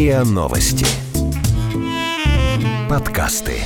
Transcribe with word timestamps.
РИА 0.00 0.24
Новости. 0.24 0.86
Подкасты. 2.88 3.58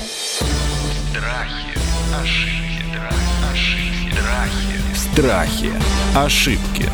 Страхи, 1.13 1.79
ошибки, 2.13 2.99
ошибки, 3.53 4.19
Страхи. 4.97 5.71
страхи. 6.17 6.17
Ошибки. 6.17 6.91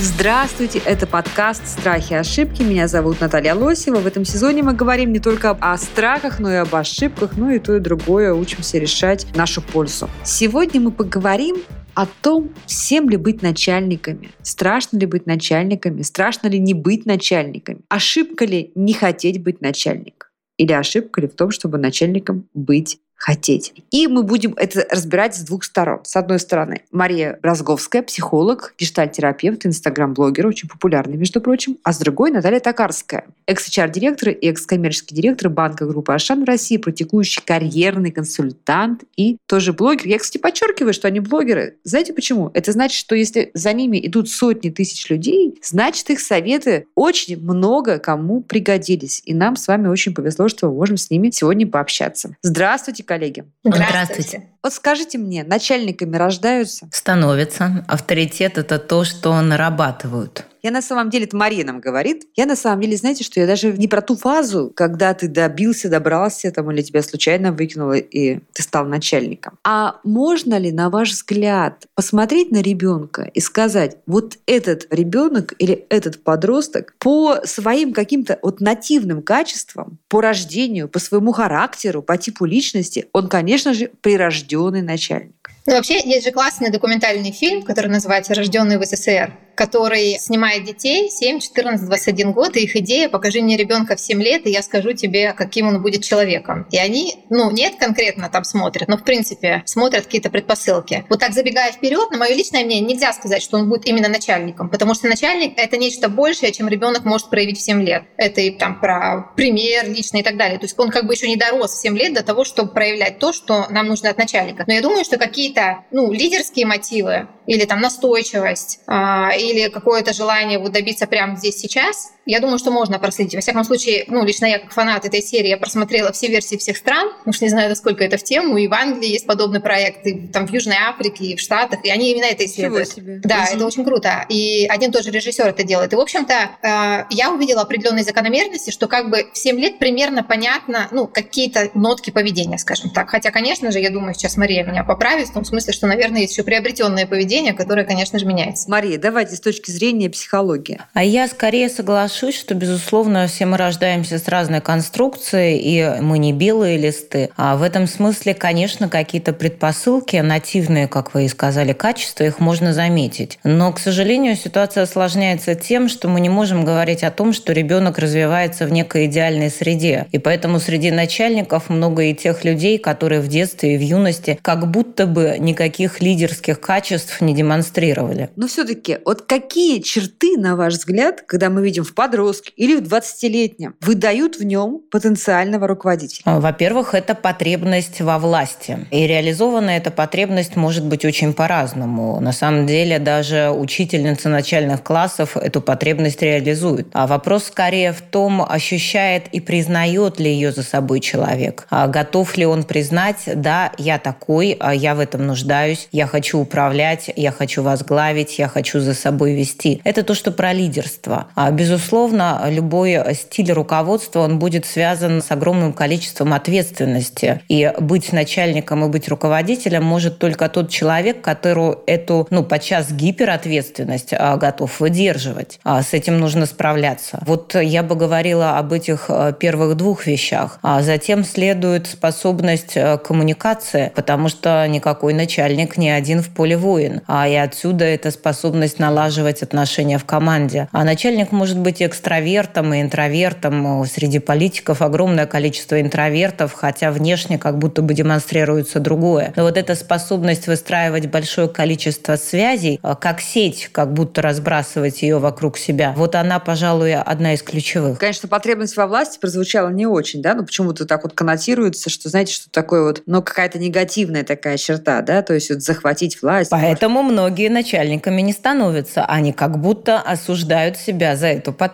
Здравствуйте, 0.00 0.78
это 0.84 1.08
подкаст 1.08 1.66
«Страхи 1.66 2.12
и 2.12 2.16
ошибки». 2.16 2.62
Меня 2.62 2.86
зовут 2.86 3.20
Наталья 3.20 3.56
Лосева. 3.56 3.96
В 3.96 4.06
этом 4.06 4.24
сезоне 4.24 4.62
мы 4.62 4.72
говорим 4.72 5.12
не 5.12 5.18
только 5.18 5.50
о 5.50 5.76
страхах, 5.76 6.38
но 6.38 6.52
и 6.52 6.54
об 6.54 6.72
ошибках, 6.72 7.32
ну 7.36 7.50
и 7.50 7.58
то 7.58 7.74
и 7.74 7.80
другое 7.80 8.32
учимся 8.32 8.78
решать 8.78 9.24
в 9.24 9.36
нашу 9.36 9.60
пользу. 9.62 10.08
Сегодня 10.22 10.80
мы 10.80 10.92
поговорим 10.92 11.56
о 11.98 12.06
том, 12.06 12.54
всем 12.64 13.10
ли 13.10 13.16
быть 13.16 13.42
начальниками, 13.42 14.30
страшно 14.42 14.98
ли 14.98 15.06
быть 15.06 15.26
начальниками, 15.26 16.02
страшно 16.02 16.46
ли 16.46 16.60
не 16.60 16.72
быть 16.72 17.06
начальниками, 17.06 17.80
ошибка 17.88 18.44
ли 18.44 18.70
не 18.76 18.92
хотеть 18.92 19.42
быть 19.42 19.60
начальником 19.60 20.28
или 20.58 20.72
ошибка 20.72 21.20
ли 21.20 21.26
в 21.26 21.34
том, 21.34 21.50
чтобы 21.50 21.76
начальником 21.76 22.48
быть 22.54 23.00
хотеть. 23.18 23.74
И 23.90 24.06
мы 24.06 24.22
будем 24.22 24.54
это 24.56 24.86
разбирать 24.90 25.34
с 25.34 25.40
двух 25.40 25.64
сторон. 25.64 26.00
С 26.04 26.16
одной 26.16 26.38
стороны, 26.38 26.82
Мария 26.92 27.38
Разговская, 27.42 28.02
психолог, 28.02 28.74
гештальтерапевт, 28.78 29.66
инстаграм-блогер, 29.66 30.46
очень 30.46 30.68
популярный, 30.68 31.16
между 31.16 31.40
прочим. 31.40 31.78
А 31.82 31.92
с 31.92 31.98
другой 31.98 32.30
Наталья 32.30 32.60
Токарская, 32.60 33.26
экс-HR-директор 33.46 34.28
и 34.30 34.48
экс-коммерческий 34.48 35.16
директор 35.16 35.50
банка 35.50 35.84
группы 35.84 36.12
Ашан 36.12 36.44
в 36.44 36.46
России, 36.46 36.76
практикующий 36.76 37.42
карьерный 37.44 38.12
консультант 38.12 39.02
и 39.16 39.36
тоже 39.46 39.72
блогер. 39.72 40.06
Я, 40.06 40.18
кстати, 40.18 40.38
подчеркиваю, 40.40 40.94
что 40.94 41.08
они 41.08 41.18
блогеры. 41.18 41.76
Знаете 41.82 42.12
почему? 42.12 42.50
Это 42.54 42.70
значит, 42.70 42.98
что 42.98 43.16
если 43.16 43.50
за 43.52 43.72
ними 43.72 43.98
идут 44.06 44.30
сотни 44.30 44.70
тысяч 44.70 45.10
людей, 45.10 45.58
значит, 45.62 46.08
их 46.10 46.20
советы 46.20 46.86
очень 46.94 47.40
много 47.40 47.98
кому 47.98 48.42
пригодились. 48.42 49.22
И 49.24 49.34
нам 49.34 49.56
с 49.56 49.66
вами 49.66 49.88
очень 49.88 50.14
повезло, 50.14 50.48
что 50.48 50.68
мы 50.68 50.74
можем 50.74 50.96
с 50.96 51.10
ними 51.10 51.30
сегодня 51.30 51.66
пообщаться. 51.66 52.36
Здравствуйте, 52.42 53.02
коллеги. 53.08 53.44
Здравствуйте. 53.64 54.50
Вот 54.62 54.72
скажите 54.72 55.18
мне, 55.18 55.42
начальниками 55.42 56.16
рождаются? 56.16 56.88
Становится. 56.92 57.84
Авторитет– 57.88 58.58
это 58.58 58.78
то, 58.78 59.04
что 59.04 59.40
нарабатывают. 59.40 60.44
Я 60.68 60.72
на 60.72 60.82
самом 60.82 61.08
деле, 61.08 61.24
это 61.24 61.34
Мария 61.34 61.64
нам 61.64 61.80
говорит, 61.80 62.26
я 62.36 62.44
на 62.44 62.54
самом 62.54 62.82
деле, 62.82 62.94
знаете, 62.94 63.24
что 63.24 63.40
я 63.40 63.46
даже 63.46 63.72
не 63.72 63.88
про 63.88 64.02
ту 64.02 64.16
фазу, 64.16 64.70
когда 64.76 65.14
ты 65.14 65.26
добился, 65.26 65.88
добрался, 65.88 66.50
там, 66.50 66.70
или 66.70 66.82
тебя 66.82 67.02
случайно 67.02 67.52
выкинуло, 67.52 67.94
и 67.94 68.40
ты 68.52 68.62
стал 68.62 68.84
начальником. 68.84 69.56
А 69.64 69.98
можно 70.04 70.58
ли, 70.58 70.70
на 70.70 70.90
ваш 70.90 71.12
взгляд, 71.12 71.86
посмотреть 71.94 72.50
на 72.50 72.60
ребенка 72.60 73.30
и 73.32 73.40
сказать, 73.40 73.96
вот 74.06 74.36
этот 74.44 74.86
ребенок 74.90 75.54
или 75.58 75.86
этот 75.88 76.22
подросток 76.22 76.92
по 76.98 77.38
своим 77.44 77.94
каким-то 77.94 78.38
вот 78.42 78.60
нативным 78.60 79.22
качествам, 79.22 79.98
по 80.08 80.20
рождению, 80.20 80.90
по 80.90 80.98
своему 80.98 81.32
характеру, 81.32 82.02
по 82.02 82.18
типу 82.18 82.44
личности, 82.44 83.06
он, 83.14 83.30
конечно 83.30 83.72
же, 83.72 83.90
прирожденный 84.02 84.82
начальник. 84.82 85.37
Ну, 85.68 85.74
вообще, 85.74 86.00
есть 86.02 86.24
же 86.24 86.32
классный 86.32 86.70
документальный 86.70 87.30
фильм, 87.30 87.62
который 87.62 87.88
называется 87.88 88.34
«Рожденный 88.34 88.78
в 88.78 88.84
СССР», 88.86 89.34
который 89.54 90.18
снимает 90.18 90.64
детей 90.64 91.10
7, 91.10 91.40
14, 91.40 91.84
21 91.84 92.32
год, 92.32 92.56
и 92.56 92.60
их 92.62 92.74
идея 92.76 93.10
«покажи 93.10 93.42
мне 93.42 93.58
ребенка 93.58 93.94
в 93.94 94.00
7 94.00 94.22
лет, 94.22 94.46
и 94.46 94.50
я 94.50 94.62
скажу 94.62 94.94
тебе, 94.94 95.34
каким 95.34 95.68
он 95.68 95.82
будет 95.82 96.04
человеком». 96.04 96.66
И 96.70 96.78
они, 96.78 97.16
ну, 97.28 97.50
нет 97.50 97.74
конкретно 97.78 98.30
там 98.30 98.44
смотрят, 98.44 98.88
но 98.88 98.96
в 98.96 99.02
принципе 99.02 99.62
смотрят 99.66 100.04
какие-то 100.04 100.30
предпосылки. 100.30 101.04
Вот 101.10 101.20
так 101.20 101.34
забегая 101.34 101.70
вперед, 101.70 102.12
на 102.12 102.16
мое 102.16 102.34
личное 102.34 102.64
мнение, 102.64 102.94
нельзя 102.94 103.12
сказать, 103.12 103.42
что 103.42 103.58
он 103.58 103.68
будет 103.68 103.84
именно 103.86 104.08
начальником, 104.08 104.70
потому 104.70 104.94
что 104.94 105.06
начальник— 105.06 105.52
это 105.58 105.76
нечто 105.76 106.08
большее, 106.08 106.50
чем 106.52 106.68
ребенок 106.68 107.04
может 107.04 107.28
проявить 107.28 107.58
в 107.58 107.62
7 107.62 107.82
лет. 107.82 108.04
Это 108.16 108.40
и 108.40 108.52
там 108.52 108.80
про 108.80 109.32
пример 109.36 109.86
личный 109.86 110.20
и 110.20 110.22
так 110.22 110.38
далее. 110.38 110.58
То 110.58 110.64
есть 110.64 110.78
он 110.78 110.90
как 110.90 111.06
бы 111.06 111.12
еще 111.12 111.28
не 111.28 111.36
дорос 111.36 111.72
в 111.72 111.82
7 111.82 111.94
лет 111.98 112.14
до 112.14 112.22
того, 112.22 112.44
чтобы 112.44 112.72
проявлять 112.72 113.18
то, 113.18 113.34
что 113.34 113.66
нам 113.68 113.88
нужно 113.88 114.08
от 114.08 114.16
начальника. 114.16 114.64
Но 114.66 114.72
я 114.72 114.80
думаю, 114.80 115.04
что 115.04 115.18
какие-то 115.18 115.57
какие-то 115.58 115.84
ну, 115.90 116.12
лидерские 116.12 116.66
мотивы 116.66 117.28
или 117.46 117.64
там 117.64 117.80
настойчивость, 117.80 118.80
э, 118.86 118.92
или 119.38 119.68
какое-то 119.68 120.12
желание 120.12 120.58
вот 120.58 120.72
добиться 120.72 121.06
прямо 121.06 121.36
здесь 121.36 121.56
сейчас, 121.56 122.12
я 122.30 122.40
думаю, 122.40 122.58
что 122.58 122.70
можно 122.70 122.98
проследить. 122.98 123.34
Во 123.34 123.40
всяком 123.40 123.64
случае, 123.64 124.04
ну, 124.08 124.24
лично 124.24 124.46
я 124.46 124.58
как 124.58 124.72
фанат 124.72 125.04
этой 125.04 125.22
серии, 125.22 125.48
я 125.48 125.56
просмотрела 125.56 126.12
все 126.12 126.28
версии 126.28 126.56
всех 126.56 126.76
стран, 126.76 127.10
уж 127.26 127.40
не 127.40 127.48
знаю, 127.48 127.68
насколько 127.70 128.04
это 128.04 128.16
в 128.18 128.22
тему, 128.22 128.56
и 128.58 128.68
в 128.68 128.74
Англии 128.74 129.08
есть 129.08 129.26
подобный 129.26 129.60
проект, 129.60 130.06
и 130.06 130.28
там 130.28 130.46
в 130.46 130.50
Южной 130.52 130.76
Африке, 130.76 131.24
и 131.24 131.36
в 131.36 131.40
Штатах, 131.40 131.80
и 131.84 131.90
они 131.90 132.12
именно 132.12 132.26
это 132.26 132.44
исследуют. 132.44 132.88
себе. 132.88 133.20
Да, 133.24 133.44
Мгм. 133.44 133.56
это 133.56 133.66
очень 133.66 133.84
круто. 133.84 134.26
И 134.28 134.66
один 134.68 134.92
тоже 134.92 135.10
режиссер 135.10 135.46
это 135.46 135.62
делает. 135.64 135.92
И, 135.92 135.96
в 135.96 136.00
общем-то, 136.00 136.34
э, 136.62 137.04
я 137.10 137.30
увидела 137.32 137.62
определенные 137.62 138.04
закономерности, 138.04 138.70
что 138.70 138.86
как 138.88 139.10
бы 139.10 139.26
в 139.32 139.38
7 139.38 139.58
лет 139.58 139.78
примерно 139.78 140.22
понятно, 140.22 140.88
ну, 140.90 141.06
какие-то 141.06 141.70
нотки 141.74 142.10
поведения, 142.10 142.58
скажем 142.58 142.90
так. 142.90 143.08
Хотя, 143.10 143.30
конечно 143.30 143.70
же, 143.72 143.80
я 143.80 143.90
думаю, 143.90 144.14
сейчас 144.14 144.36
Мария 144.36 144.64
меня 144.64 144.84
поправит, 144.84 145.28
в 145.28 145.32
том 145.32 145.44
смысле, 145.44 145.72
что, 145.72 145.86
наверное, 145.86 146.20
есть 146.22 146.32
еще 146.34 146.42
приобретенное 146.42 147.06
поведение, 147.06 147.52
которое, 147.54 147.84
конечно 147.84 148.18
же, 148.18 148.26
меняется. 148.26 148.70
Мария, 148.70 148.98
давайте 148.98 149.36
с 149.36 149.40
точки 149.40 149.70
зрения 149.70 150.10
психологии. 150.10 150.80
А 150.92 151.02
я 151.04 151.26
скорее 151.28 151.68
соглашусь, 151.68 152.17
что, 152.18 152.54
безусловно, 152.54 153.26
все 153.26 153.46
мы 153.46 153.56
рождаемся 153.56 154.18
с 154.18 154.28
разной 154.28 154.60
конструкцией, 154.60 155.58
и 155.58 156.00
мы 156.00 156.18
не 156.18 156.32
белые 156.32 156.76
листы. 156.76 157.30
А 157.36 157.56
в 157.56 157.62
этом 157.62 157.86
смысле, 157.86 158.34
конечно, 158.34 158.88
какие-то 158.88 159.32
предпосылки, 159.32 160.16
нативные, 160.16 160.88
как 160.88 161.14
вы 161.14 161.24
и 161.24 161.28
сказали, 161.28 161.72
качества, 161.72 162.24
их 162.24 162.40
можно 162.40 162.72
заметить. 162.72 163.38
Но, 163.44 163.72
к 163.72 163.78
сожалению, 163.78 164.36
ситуация 164.36 164.82
осложняется 164.82 165.54
тем, 165.54 165.88
что 165.88 166.08
мы 166.08 166.20
не 166.20 166.28
можем 166.28 166.64
говорить 166.64 167.04
о 167.04 167.10
том, 167.10 167.32
что 167.32 167.52
ребенок 167.52 167.98
развивается 167.98 168.66
в 168.66 168.72
некой 168.72 169.06
идеальной 169.06 169.50
среде. 169.50 170.06
И 170.12 170.18
поэтому 170.18 170.58
среди 170.58 170.90
начальников 170.90 171.70
много 171.70 172.02
и 172.02 172.14
тех 172.14 172.44
людей, 172.44 172.78
которые 172.78 173.20
в 173.20 173.28
детстве 173.28 173.74
и 173.74 173.78
в 173.78 173.82
юности 173.82 174.38
как 174.42 174.70
будто 174.70 175.06
бы 175.06 175.36
никаких 175.38 176.00
лидерских 176.00 176.60
качеств 176.60 177.20
не 177.20 177.34
демонстрировали. 177.34 178.30
Но 178.36 178.48
все-таки, 178.48 178.98
вот 179.04 179.22
какие 179.22 179.80
черты, 179.80 180.36
на 180.36 180.56
ваш 180.56 180.74
взгляд, 180.74 181.22
когда 181.26 181.50
мы 181.50 181.62
видим 181.62 181.84
в 181.84 181.94
подростке 182.08 182.52
или 182.56 182.76
в 182.76 182.82
20-летнем, 182.82 183.74
выдают 183.80 184.36
в 184.36 184.44
нем 184.44 184.80
потенциального 184.90 185.66
руководителя? 185.66 186.22
А, 186.24 186.40
Во-первых, 186.40 186.94
это 186.94 187.14
потребность 187.14 188.00
во 188.00 188.18
власти. 188.18 188.86
И 188.90 189.06
реализована 189.06 189.70
эта 189.70 189.90
потребность 189.90 190.56
может 190.56 190.84
быть 190.84 191.04
очень 191.04 191.32
по-разному. 191.32 192.20
На 192.20 192.32
самом 192.32 192.66
деле 192.66 192.98
даже 192.98 193.50
учительница 193.50 194.28
начальных 194.28 194.82
классов 194.82 195.36
эту 195.36 195.60
потребность 195.60 196.22
реализует. 196.22 196.88
А 196.92 197.06
вопрос 197.06 197.44
скорее 197.44 197.92
в 197.92 198.00
том, 198.00 198.42
ощущает 198.42 199.28
и 199.32 199.40
признает 199.40 200.18
ли 200.18 200.30
ее 200.32 200.52
за 200.52 200.62
собой 200.62 201.00
человек. 201.00 201.66
А 201.70 201.86
готов 201.88 202.36
ли 202.36 202.46
он 202.46 202.64
признать, 202.64 203.18
да, 203.34 203.72
я 203.78 203.98
такой, 203.98 204.56
а 204.60 204.74
я 204.74 204.94
в 204.94 205.00
этом 205.00 205.26
нуждаюсь, 205.26 205.88
я 205.92 206.06
хочу 206.06 206.38
управлять, 206.38 207.10
я 207.16 207.32
хочу 207.32 207.62
возглавить, 207.62 208.38
я 208.38 208.48
хочу 208.48 208.80
за 208.80 208.94
собой 208.94 209.34
вести. 209.34 209.80
Это 209.84 210.02
то, 210.02 210.14
что 210.14 210.30
про 210.30 210.52
лидерство. 210.52 211.28
А, 211.34 211.50
Безусловно, 211.50 211.97
любой 212.06 213.14
стиль 213.14 213.52
руководства, 213.52 214.20
он 214.20 214.38
будет 214.38 214.66
связан 214.66 215.22
с 215.22 215.30
огромным 215.30 215.72
количеством 215.72 216.32
ответственности. 216.32 217.40
И 217.48 217.72
быть 217.80 218.12
начальником 218.12 218.84
и 218.84 218.88
быть 218.88 219.08
руководителем 219.08 219.84
может 219.84 220.18
только 220.18 220.48
тот 220.48 220.70
человек, 220.70 221.20
который 221.20 221.76
эту, 221.86 222.26
ну, 222.30 222.44
подчас 222.44 222.92
гиперответственность 222.92 224.12
а, 224.12 224.36
готов 224.36 224.80
выдерживать. 224.80 225.58
А 225.64 225.82
С 225.82 225.94
этим 225.94 226.18
нужно 226.18 226.46
справляться. 226.46 227.20
Вот 227.26 227.54
я 227.54 227.82
бы 227.82 227.94
говорила 227.94 228.58
об 228.58 228.72
этих 228.72 229.06
э, 229.08 229.32
первых 229.38 229.76
двух 229.76 230.06
вещах. 230.06 230.58
А 230.62 230.82
затем 230.82 231.24
следует 231.24 231.86
способность 231.86 232.76
коммуникации, 233.04 233.92
потому 233.94 234.28
что 234.28 234.66
никакой 234.68 235.14
начальник 235.14 235.76
не 235.76 235.90
один 235.90 236.22
в 236.22 236.28
поле 236.28 236.56
воин. 236.56 237.00
А 237.06 237.28
и 237.28 237.34
отсюда 237.34 237.84
эта 237.84 238.10
способность 238.10 238.78
налаживать 238.78 239.42
отношения 239.42 239.98
в 239.98 240.04
команде. 240.04 240.68
А 240.72 240.84
начальник 240.84 241.32
может 241.32 241.58
быть 241.58 241.77
и 241.80 241.86
экстравертом, 241.86 242.74
и 242.74 242.80
интровертом. 242.82 243.84
Среди 243.86 244.18
политиков 244.18 244.82
огромное 244.82 245.26
количество 245.26 245.80
интровертов, 245.80 246.52
хотя 246.52 246.90
внешне 246.90 247.38
как 247.38 247.58
будто 247.58 247.82
бы 247.82 247.94
демонстрируется 247.94 248.80
другое. 248.80 249.32
Но 249.36 249.44
вот 249.44 249.56
эта 249.56 249.74
способность 249.74 250.46
выстраивать 250.46 251.06
большое 251.06 251.48
количество 251.48 252.16
связей, 252.16 252.80
э, 252.82 252.94
как 253.00 253.20
сеть, 253.20 253.68
как 253.72 253.92
будто 253.92 254.22
разбрасывать 254.22 255.02
ее 255.02 255.18
вокруг 255.18 255.58
себя, 255.58 255.92
вот 255.96 256.14
она, 256.14 256.38
пожалуй, 256.38 256.94
одна 256.94 257.34
из 257.34 257.42
ключевых. 257.42 257.98
Конечно, 257.98 258.28
потребность 258.28 258.76
во 258.76 258.86
власти 258.86 259.18
прозвучала 259.18 259.68
не 259.70 259.86
очень, 259.86 260.22
да, 260.22 260.34
но 260.34 260.44
почему-то 260.44 260.86
так 260.86 261.04
вот 261.04 261.12
коннотируется, 261.14 261.90
что, 261.90 262.08
знаете, 262.08 262.32
что 262.32 262.50
такое 262.50 262.82
вот, 262.82 263.02
ну, 263.06 263.22
какая-то 263.22 263.58
негативная 263.58 264.24
такая 264.24 264.56
черта, 264.56 265.02
да, 265.02 265.22
то 265.22 265.34
есть 265.34 265.50
вот 265.50 265.62
захватить 265.62 266.20
власть. 266.22 266.50
Поэтому 266.50 267.02
многие 267.02 267.48
начальниками 267.48 268.20
не 268.22 268.32
становятся. 268.32 269.04
Они 269.04 269.32
как 269.32 269.58
будто 269.58 270.00
осуждают 270.00 270.76
себя 270.76 271.16
за 271.16 271.28
эту 271.28 271.52
потребность. 271.52 271.67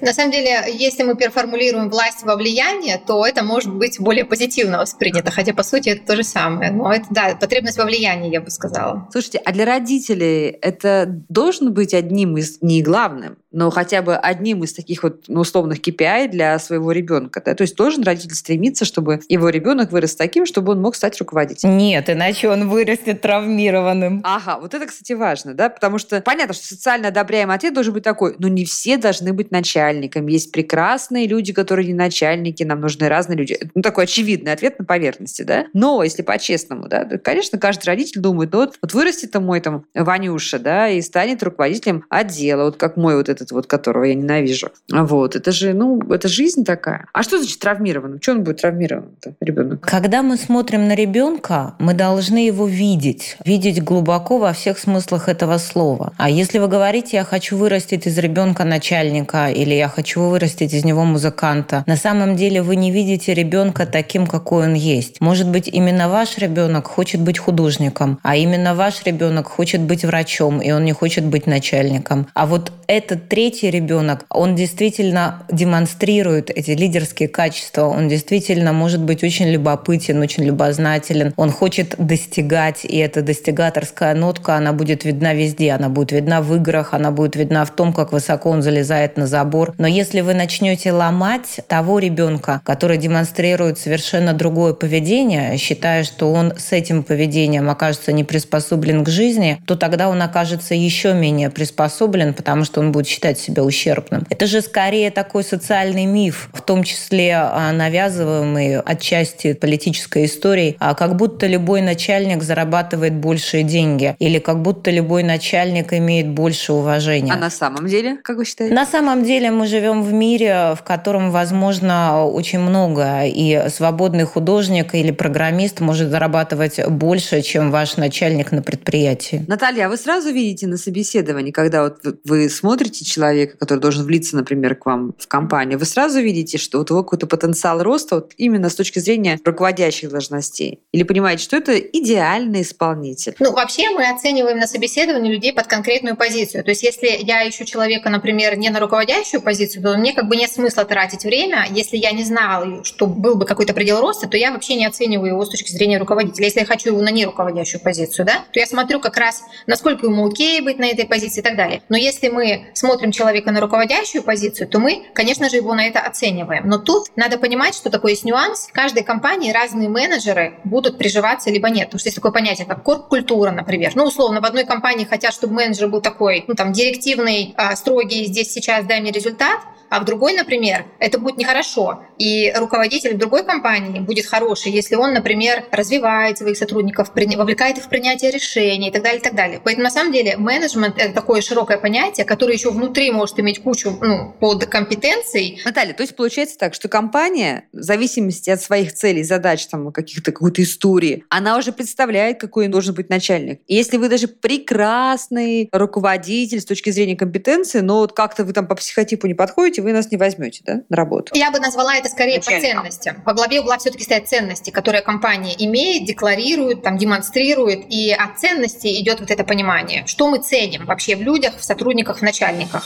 На 0.00 0.12
самом 0.12 0.32
деле, 0.32 0.64
если 0.72 1.02
мы 1.02 1.16
переформулируем 1.16 1.90
власть 1.90 2.22
во 2.22 2.36
влияние, 2.36 3.00
то 3.04 3.26
это 3.26 3.42
может 3.42 3.72
быть 3.72 3.98
более 4.00 4.24
позитивно 4.24 4.78
воспринято, 4.78 5.30
хотя 5.30 5.52
по 5.52 5.62
сути 5.62 5.90
это 5.90 6.06
то 6.06 6.16
же 6.16 6.24
самое. 6.24 6.70
Но 6.70 6.92
это, 6.92 7.06
да, 7.10 7.36
потребность 7.40 7.78
во 7.78 7.84
влиянии, 7.84 8.30
я 8.30 8.40
бы 8.40 8.50
сказала. 8.50 9.08
Слушайте, 9.12 9.38
а 9.44 9.52
для 9.52 9.64
родителей 9.64 10.46
это 10.46 11.06
должен 11.28 11.72
быть 11.72 11.94
одним 11.94 12.36
из, 12.36 12.58
не 12.60 12.82
главным, 12.82 13.38
но 13.52 13.70
хотя 13.70 14.02
бы 14.02 14.16
одним 14.16 14.64
из 14.64 14.72
таких 14.72 15.02
вот 15.02 15.24
ну, 15.28 15.40
условных 15.40 15.80
KPI 15.80 16.28
для 16.28 16.58
своего 16.58 16.92
ребенка. 16.92 17.42
Да? 17.44 17.54
То 17.54 17.62
есть 17.62 17.76
должен 17.76 18.02
родитель 18.02 18.34
стремиться, 18.34 18.84
чтобы 18.84 19.20
его 19.28 19.48
ребенок 19.48 19.92
вырос 19.92 20.14
таким, 20.16 20.46
чтобы 20.46 20.72
он 20.72 20.80
мог 20.80 20.94
стать 20.94 21.18
руководителем. 21.18 21.76
Нет, 21.76 22.08
иначе 22.10 22.48
он 22.48 22.68
вырастет 22.68 23.20
травмированным. 23.20 24.20
Ага, 24.24 24.58
вот 24.60 24.74
это, 24.74 24.86
кстати, 24.86 25.12
важно, 25.12 25.54
да, 25.54 25.68
потому 25.68 25.98
что 25.98 26.20
понятно, 26.20 26.54
что 26.54 26.66
социально 26.66 27.08
одобряемый 27.08 27.56
ответ 27.56 27.74
должен 27.74 27.92
быть 27.92 28.04
такой, 28.04 28.36
но 28.38 28.48
не 28.48 28.64
все 28.64 28.96
должны 28.96 29.32
быть 29.32 29.50
начальниками. 29.50 30.32
Есть 30.32 30.52
прекрасные 30.52 31.26
люди, 31.26 31.52
которые 31.52 31.86
не 31.86 31.94
начальники, 31.94 32.62
нам 32.62 32.80
нужны 32.80 33.08
разные 33.08 33.36
люди. 33.36 33.58
Ну, 33.74 33.82
такой 33.82 34.04
очевидный 34.04 34.52
ответ 34.52 34.78
на 34.78 34.84
поверхности, 34.84 35.42
да. 35.42 35.66
Но 35.72 36.02
если 36.02 36.22
по-честному, 36.22 36.88
да, 36.88 37.04
то, 37.04 37.18
конечно, 37.18 37.58
каждый 37.58 37.86
родитель 37.86 38.20
думает, 38.20 38.52
ну 38.52 38.60
вот, 38.60 38.78
вот 38.80 38.94
вырастет 38.94 39.34
мой 39.34 39.60
там 39.60 39.84
Ванюша, 39.94 40.58
да, 40.58 40.88
и 40.88 41.00
станет 41.02 41.42
руководителем 41.42 42.04
отдела, 42.08 42.64
вот 42.64 42.76
как 42.76 42.96
мой 42.96 43.16
вот 43.16 43.28
этот 43.28 43.39
вот, 43.50 43.66
которого 43.66 44.04
я 44.04 44.14
ненавижу. 44.14 44.70
Вот, 44.90 45.36
это 45.36 45.52
же, 45.52 45.72
ну, 45.74 46.00
это 46.12 46.28
жизнь 46.28 46.64
такая. 46.64 47.06
А 47.12 47.22
что 47.22 47.38
значит 47.38 47.58
травмированным? 47.58 48.20
Что 48.20 48.32
он 48.32 48.44
будет 48.44 48.60
травмирован, 48.60 49.08
ребенок? 49.40 49.80
Когда 49.80 50.22
мы 50.22 50.36
смотрим 50.36 50.88
на 50.88 50.94
ребенка, 50.94 51.74
мы 51.78 51.94
должны 51.94 52.46
его 52.46 52.66
видеть. 52.66 53.36
Видеть 53.44 53.82
глубоко 53.82 54.38
во 54.38 54.52
всех 54.52 54.78
смыслах 54.78 55.28
этого 55.28 55.58
слова. 55.58 56.12
А 56.16 56.28
если 56.30 56.58
вы 56.58 56.68
говорите, 56.68 57.16
я 57.16 57.24
хочу 57.24 57.56
вырастить 57.56 58.06
из 58.06 58.18
ребенка 58.18 58.64
начальника 58.64 59.48
или 59.48 59.74
я 59.74 59.88
хочу 59.88 60.22
вырастить 60.22 60.74
из 60.74 60.84
него 60.84 61.04
музыканта, 61.04 61.84
на 61.86 61.96
самом 61.96 62.36
деле 62.36 62.62
вы 62.62 62.76
не 62.76 62.90
видите 62.90 63.34
ребенка 63.34 63.86
таким, 63.86 64.26
какой 64.26 64.64
он 64.64 64.74
есть. 64.74 65.20
Может 65.20 65.48
быть, 65.48 65.68
именно 65.68 66.08
ваш 66.08 66.38
ребенок 66.38 66.86
хочет 66.86 67.20
быть 67.20 67.38
художником, 67.38 68.18
а 68.22 68.36
именно 68.36 68.74
ваш 68.74 69.04
ребенок 69.04 69.48
хочет 69.48 69.80
быть 69.80 70.04
врачом, 70.04 70.60
и 70.60 70.70
он 70.72 70.84
не 70.84 70.92
хочет 70.92 71.24
быть 71.24 71.46
начальником. 71.46 72.26
А 72.34 72.46
вот 72.46 72.72
этот 72.86 73.28
третий 73.30 73.70
ребенок, 73.70 74.26
он 74.28 74.56
действительно 74.56 75.44
демонстрирует 75.50 76.50
эти 76.50 76.72
лидерские 76.72 77.28
качества, 77.28 77.84
он 77.84 78.08
действительно 78.08 78.72
может 78.72 79.00
быть 79.00 79.22
очень 79.22 79.48
любопытен, 79.48 80.20
очень 80.20 80.44
любознателен, 80.44 81.32
он 81.36 81.52
хочет 81.52 81.94
достигать, 81.96 82.84
и 82.84 82.96
эта 82.98 83.22
достигаторская 83.22 84.14
нотка, 84.14 84.56
она 84.56 84.72
будет 84.72 85.04
видна 85.04 85.32
везде, 85.32 85.70
она 85.70 85.88
будет 85.88 86.10
видна 86.10 86.42
в 86.42 86.54
играх, 86.56 86.92
она 86.92 87.12
будет 87.12 87.36
видна 87.36 87.64
в 87.64 87.70
том, 87.70 87.92
как 87.92 88.12
высоко 88.12 88.50
он 88.50 88.62
залезает 88.62 89.16
на 89.16 89.28
забор. 89.28 89.74
Но 89.78 89.86
если 89.86 90.22
вы 90.22 90.34
начнете 90.34 90.90
ломать 90.90 91.60
того 91.68 92.00
ребенка, 92.00 92.60
который 92.64 92.96
демонстрирует 92.98 93.78
совершенно 93.78 94.32
другое 94.32 94.74
поведение, 94.74 95.56
считая, 95.56 96.02
что 96.02 96.32
он 96.32 96.54
с 96.58 96.72
этим 96.72 97.04
поведением 97.04 97.70
окажется 97.70 98.10
не 98.10 98.24
приспособлен 98.24 99.04
к 99.04 99.08
жизни, 99.08 99.62
то 99.66 99.76
тогда 99.76 100.08
он 100.08 100.20
окажется 100.20 100.74
еще 100.74 101.14
менее 101.14 101.48
приспособлен, 101.48 102.34
потому 102.34 102.64
что 102.64 102.80
он 102.80 102.90
будет 102.90 103.06
считать 103.20 103.38
себя 103.38 103.64
ущербным. 103.64 104.26
Это 104.30 104.46
же 104.46 104.62
скорее 104.62 105.10
такой 105.10 105.44
социальный 105.44 106.06
миф, 106.06 106.48
в 106.54 106.62
том 106.62 106.82
числе 106.84 107.34
а, 107.36 107.70
навязываемый 107.72 108.80
отчасти 108.80 109.52
политической 109.52 110.24
историей, 110.24 110.76
а 110.78 110.94
как 110.94 111.16
будто 111.16 111.46
любой 111.46 111.82
начальник 111.82 112.42
зарабатывает 112.42 113.14
большие 113.14 113.62
деньги 113.62 114.16
или 114.18 114.38
как 114.38 114.62
будто 114.62 114.90
любой 114.90 115.22
начальник 115.22 115.92
имеет 115.92 116.28
больше 116.28 116.72
уважения. 116.72 117.32
А 117.32 117.36
на 117.36 117.50
самом 117.50 117.86
деле, 117.88 118.16
как 118.24 118.38
вы 118.38 118.46
считаете? 118.46 118.74
На 118.74 118.86
самом 118.86 119.22
деле 119.22 119.50
мы 119.50 119.66
живем 119.66 120.02
в 120.02 120.12
мире, 120.14 120.74
в 120.74 120.82
котором 120.82 121.30
возможно 121.30 122.24
очень 122.24 122.60
много, 122.60 123.24
и 123.26 123.68
свободный 123.68 124.24
художник 124.24 124.94
или 124.94 125.10
программист 125.10 125.80
может 125.80 126.10
зарабатывать 126.10 126.88
больше, 126.88 127.42
чем 127.42 127.70
ваш 127.70 127.98
начальник 127.98 128.50
на 128.50 128.62
предприятии. 128.62 129.44
Наталья, 129.46 129.86
а 129.86 129.88
вы 129.90 129.98
сразу 129.98 130.30
видите 130.30 130.66
на 130.66 130.78
собеседовании, 130.78 131.50
когда 131.50 131.82
вот 131.82 131.98
вы 132.24 132.48
смотрите 132.48 133.09
человека, 133.10 133.56
который 133.58 133.80
должен 133.80 134.04
влиться, 134.04 134.36
например, 134.36 134.74
к 134.74 134.86
вам 134.86 135.14
в 135.18 135.26
компанию, 135.28 135.78
вы 135.78 135.84
сразу 135.84 136.20
видите, 136.20 136.58
что 136.58 136.78
у 136.78 136.86
него 136.88 137.02
какой-то 137.02 137.26
потенциал 137.26 137.82
роста 137.82 138.16
вот 138.16 138.32
именно 138.36 138.68
с 138.68 138.74
точки 138.74 138.98
зрения 138.98 139.38
руководящих 139.44 140.10
должностей? 140.10 140.80
Или 140.92 141.02
понимаете, 141.02 141.42
что 141.42 141.56
это 141.56 141.78
идеальный 141.78 142.62
исполнитель? 142.62 143.34
Ну, 143.38 143.52
вообще 143.52 143.90
мы 143.90 144.08
оцениваем 144.10 144.58
на 144.58 144.66
собеседовании 144.66 145.32
людей 145.32 145.52
под 145.52 145.66
конкретную 145.66 146.16
позицию. 146.16 146.64
То 146.64 146.70
есть 146.70 146.82
если 146.82 147.08
я 147.08 147.48
ищу 147.48 147.64
человека, 147.64 148.10
например, 148.10 148.56
не 148.56 148.70
на 148.70 148.80
руководящую 148.80 149.40
позицию, 149.40 149.82
то 149.82 149.96
мне 149.96 150.12
как 150.12 150.28
бы 150.28 150.36
нет 150.36 150.50
смысла 150.50 150.84
тратить 150.84 151.24
время. 151.24 151.66
Если 151.70 151.96
я 151.96 152.12
не 152.12 152.24
знала, 152.24 152.84
что 152.84 153.06
был 153.06 153.36
бы 153.36 153.46
какой-то 153.46 153.72
предел 153.72 154.00
роста, 154.00 154.28
то 154.28 154.36
я 154.36 154.52
вообще 154.52 154.76
не 154.76 154.86
оцениваю 154.86 155.32
его 155.32 155.44
с 155.44 155.48
точки 155.48 155.70
зрения 155.70 155.98
руководителя. 155.98 156.44
Если 156.44 156.60
я 156.60 156.66
хочу 156.66 156.90
его 156.90 157.00
на 157.00 157.10
неруководящую 157.10 157.80
позицию, 157.80 158.26
да, 158.26 158.44
то 158.52 158.60
я 158.60 158.66
смотрю 158.66 159.00
как 159.00 159.16
раз, 159.16 159.42
насколько 159.66 160.06
ему 160.06 160.26
окей 160.28 160.60
быть 160.60 160.78
на 160.78 160.84
этой 160.84 161.06
позиции 161.06 161.40
и 161.40 161.42
так 161.42 161.56
далее. 161.56 161.82
Но 161.88 161.96
если 161.96 162.28
мы 162.28 162.66
смотрим 162.74 162.99
человека 163.12 163.50
на 163.50 163.60
руководящую 163.60 164.22
позицию, 164.22 164.68
то 164.68 164.78
мы, 164.78 165.06
конечно 165.14 165.48
же, 165.48 165.56
его 165.56 165.74
на 165.74 165.86
это 165.86 166.00
оцениваем. 166.00 166.68
Но 166.68 166.78
тут 166.78 167.08
надо 167.16 167.38
понимать, 167.38 167.74
что 167.74 167.90
такой 167.90 168.12
есть 168.12 168.24
нюанс. 168.24 168.68
В 168.68 168.72
каждой 168.72 169.02
компании 169.02 169.52
разные 169.52 169.88
менеджеры 169.88 170.54
будут 170.64 170.98
приживаться 170.98 171.50
либо 171.50 171.70
нет. 171.70 171.86
Потому 171.88 172.00
что 172.00 172.08
есть 172.08 172.16
такое 172.16 172.32
понятие, 172.32 172.66
как 172.66 172.82
корп-культура, 172.82 173.50
например. 173.50 173.92
Ну, 173.94 174.04
условно, 174.04 174.40
в 174.40 174.44
одной 174.44 174.64
компании 174.64 175.04
хотят, 175.04 175.32
чтобы 175.32 175.54
менеджер 175.54 175.88
был 175.88 176.00
такой, 176.00 176.44
ну, 176.46 176.54
там, 176.54 176.72
директивный, 176.72 177.54
а, 177.56 177.74
строгий, 177.76 178.26
здесь 178.26 178.52
сейчас 178.52 178.84
дай 178.84 179.00
мне 179.00 179.10
результат, 179.10 179.60
а 179.90 180.00
в 180.00 180.04
другой, 180.04 180.34
например, 180.34 180.86
это 180.98 181.18
будет 181.18 181.36
нехорошо. 181.36 182.04
И 182.18 182.52
руководитель 182.56 183.14
в 183.14 183.18
другой 183.18 183.44
компании 183.44 184.00
будет 184.00 184.26
хороший, 184.26 184.72
если 184.72 184.94
он, 184.94 185.12
например, 185.12 185.64
развивает 185.72 186.38
своих 186.38 186.56
сотрудников, 186.56 187.10
вовлекает 187.14 187.78
их 187.78 187.84
в 187.84 187.88
принятие 187.88 188.30
решений 188.30 188.88
и 188.88 188.92
так 188.92 189.02
далее, 189.02 189.20
и 189.20 189.22
так 189.22 189.34
далее. 189.34 189.60
Поэтому 189.62 189.84
на 189.84 189.90
самом 189.90 190.12
деле 190.12 190.36
менеджмент— 190.36 190.94
это 190.98 191.12
такое 191.12 191.40
широкое 191.40 191.76
понятие, 191.76 192.24
которое 192.24 192.54
еще 192.54 192.70
внутри 192.70 193.10
может 193.10 193.38
иметь 193.40 193.62
кучу 193.62 193.98
ну, 194.00 194.34
под 194.38 194.66
компетенций. 194.66 195.60
Наталья, 195.64 195.92
то 195.92 196.02
есть 196.02 196.14
получается 196.14 196.56
так, 196.56 196.74
что 196.74 196.88
компания, 196.88 197.64
в 197.72 197.82
зависимости 197.82 198.50
от 198.50 198.60
своих 198.62 198.92
целей, 198.92 199.24
задач, 199.24 199.66
там, 199.66 199.90
каких-то 199.92 200.30
какой-то 200.32 200.62
истории, 200.62 201.24
она 201.28 201.56
уже 201.56 201.72
представляет, 201.72 202.40
какой 202.40 202.68
должен 202.68 202.94
быть 202.94 203.10
начальник. 203.10 203.60
И 203.66 203.74
если 203.74 203.96
вы 203.96 204.08
даже 204.08 204.28
прекрасный 204.28 205.68
руководитель 205.72 206.60
с 206.60 206.64
точки 206.64 206.90
зрения 206.90 207.16
компетенции, 207.16 207.80
но 207.80 207.98
вот 207.98 208.12
как-то 208.12 208.44
вы 208.44 208.52
там 208.52 208.68
по 208.68 208.76
психотипу 208.76 209.26
не 209.26 209.34
подходите, 209.34 209.79
вы 209.80 209.92
нас 209.92 210.10
не 210.10 210.16
возьмете, 210.16 210.62
да, 210.64 210.80
на 210.88 210.96
работу? 210.96 211.32
Я 211.34 211.50
бы 211.50 211.58
назвала 211.58 211.96
это 211.96 212.08
скорее 212.08 212.36
Начальником. 212.36 212.60
по 212.60 212.82
ценностям. 212.82 213.22
Во 213.24 213.32
главе 213.34 213.60
угла 213.60 213.78
все-таки 213.78 214.04
стоят 214.04 214.28
ценности, 214.28 214.70
которые 214.70 215.02
компания 215.02 215.54
имеет, 215.58 216.04
декларирует, 216.04 216.82
там, 216.82 216.98
демонстрирует, 216.98 217.84
и 217.88 218.12
от 218.12 218.38
ценностей 218.38 219.00
идет 219.00 219.20
вот 219.20 219.30
это 219.30 219.44
понимание, 219.44 220.06
что 220.06 220.28
мы 220.28 220.38
ценим 220.38 220.86
вообще 220.86 221.16
в 221.16 221.22
людях, 221.22 221.54
в 221.58 221.64
сотрудниках, 221.64 222.18
в 222.18 222.22
начальниках. 222.22 222.84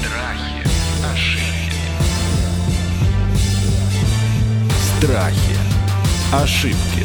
Страхи, 0.00 0.66
ошибки. 1.12 1.46
Страхи. 4.98 5.56
Ошибки. 6.32 6.95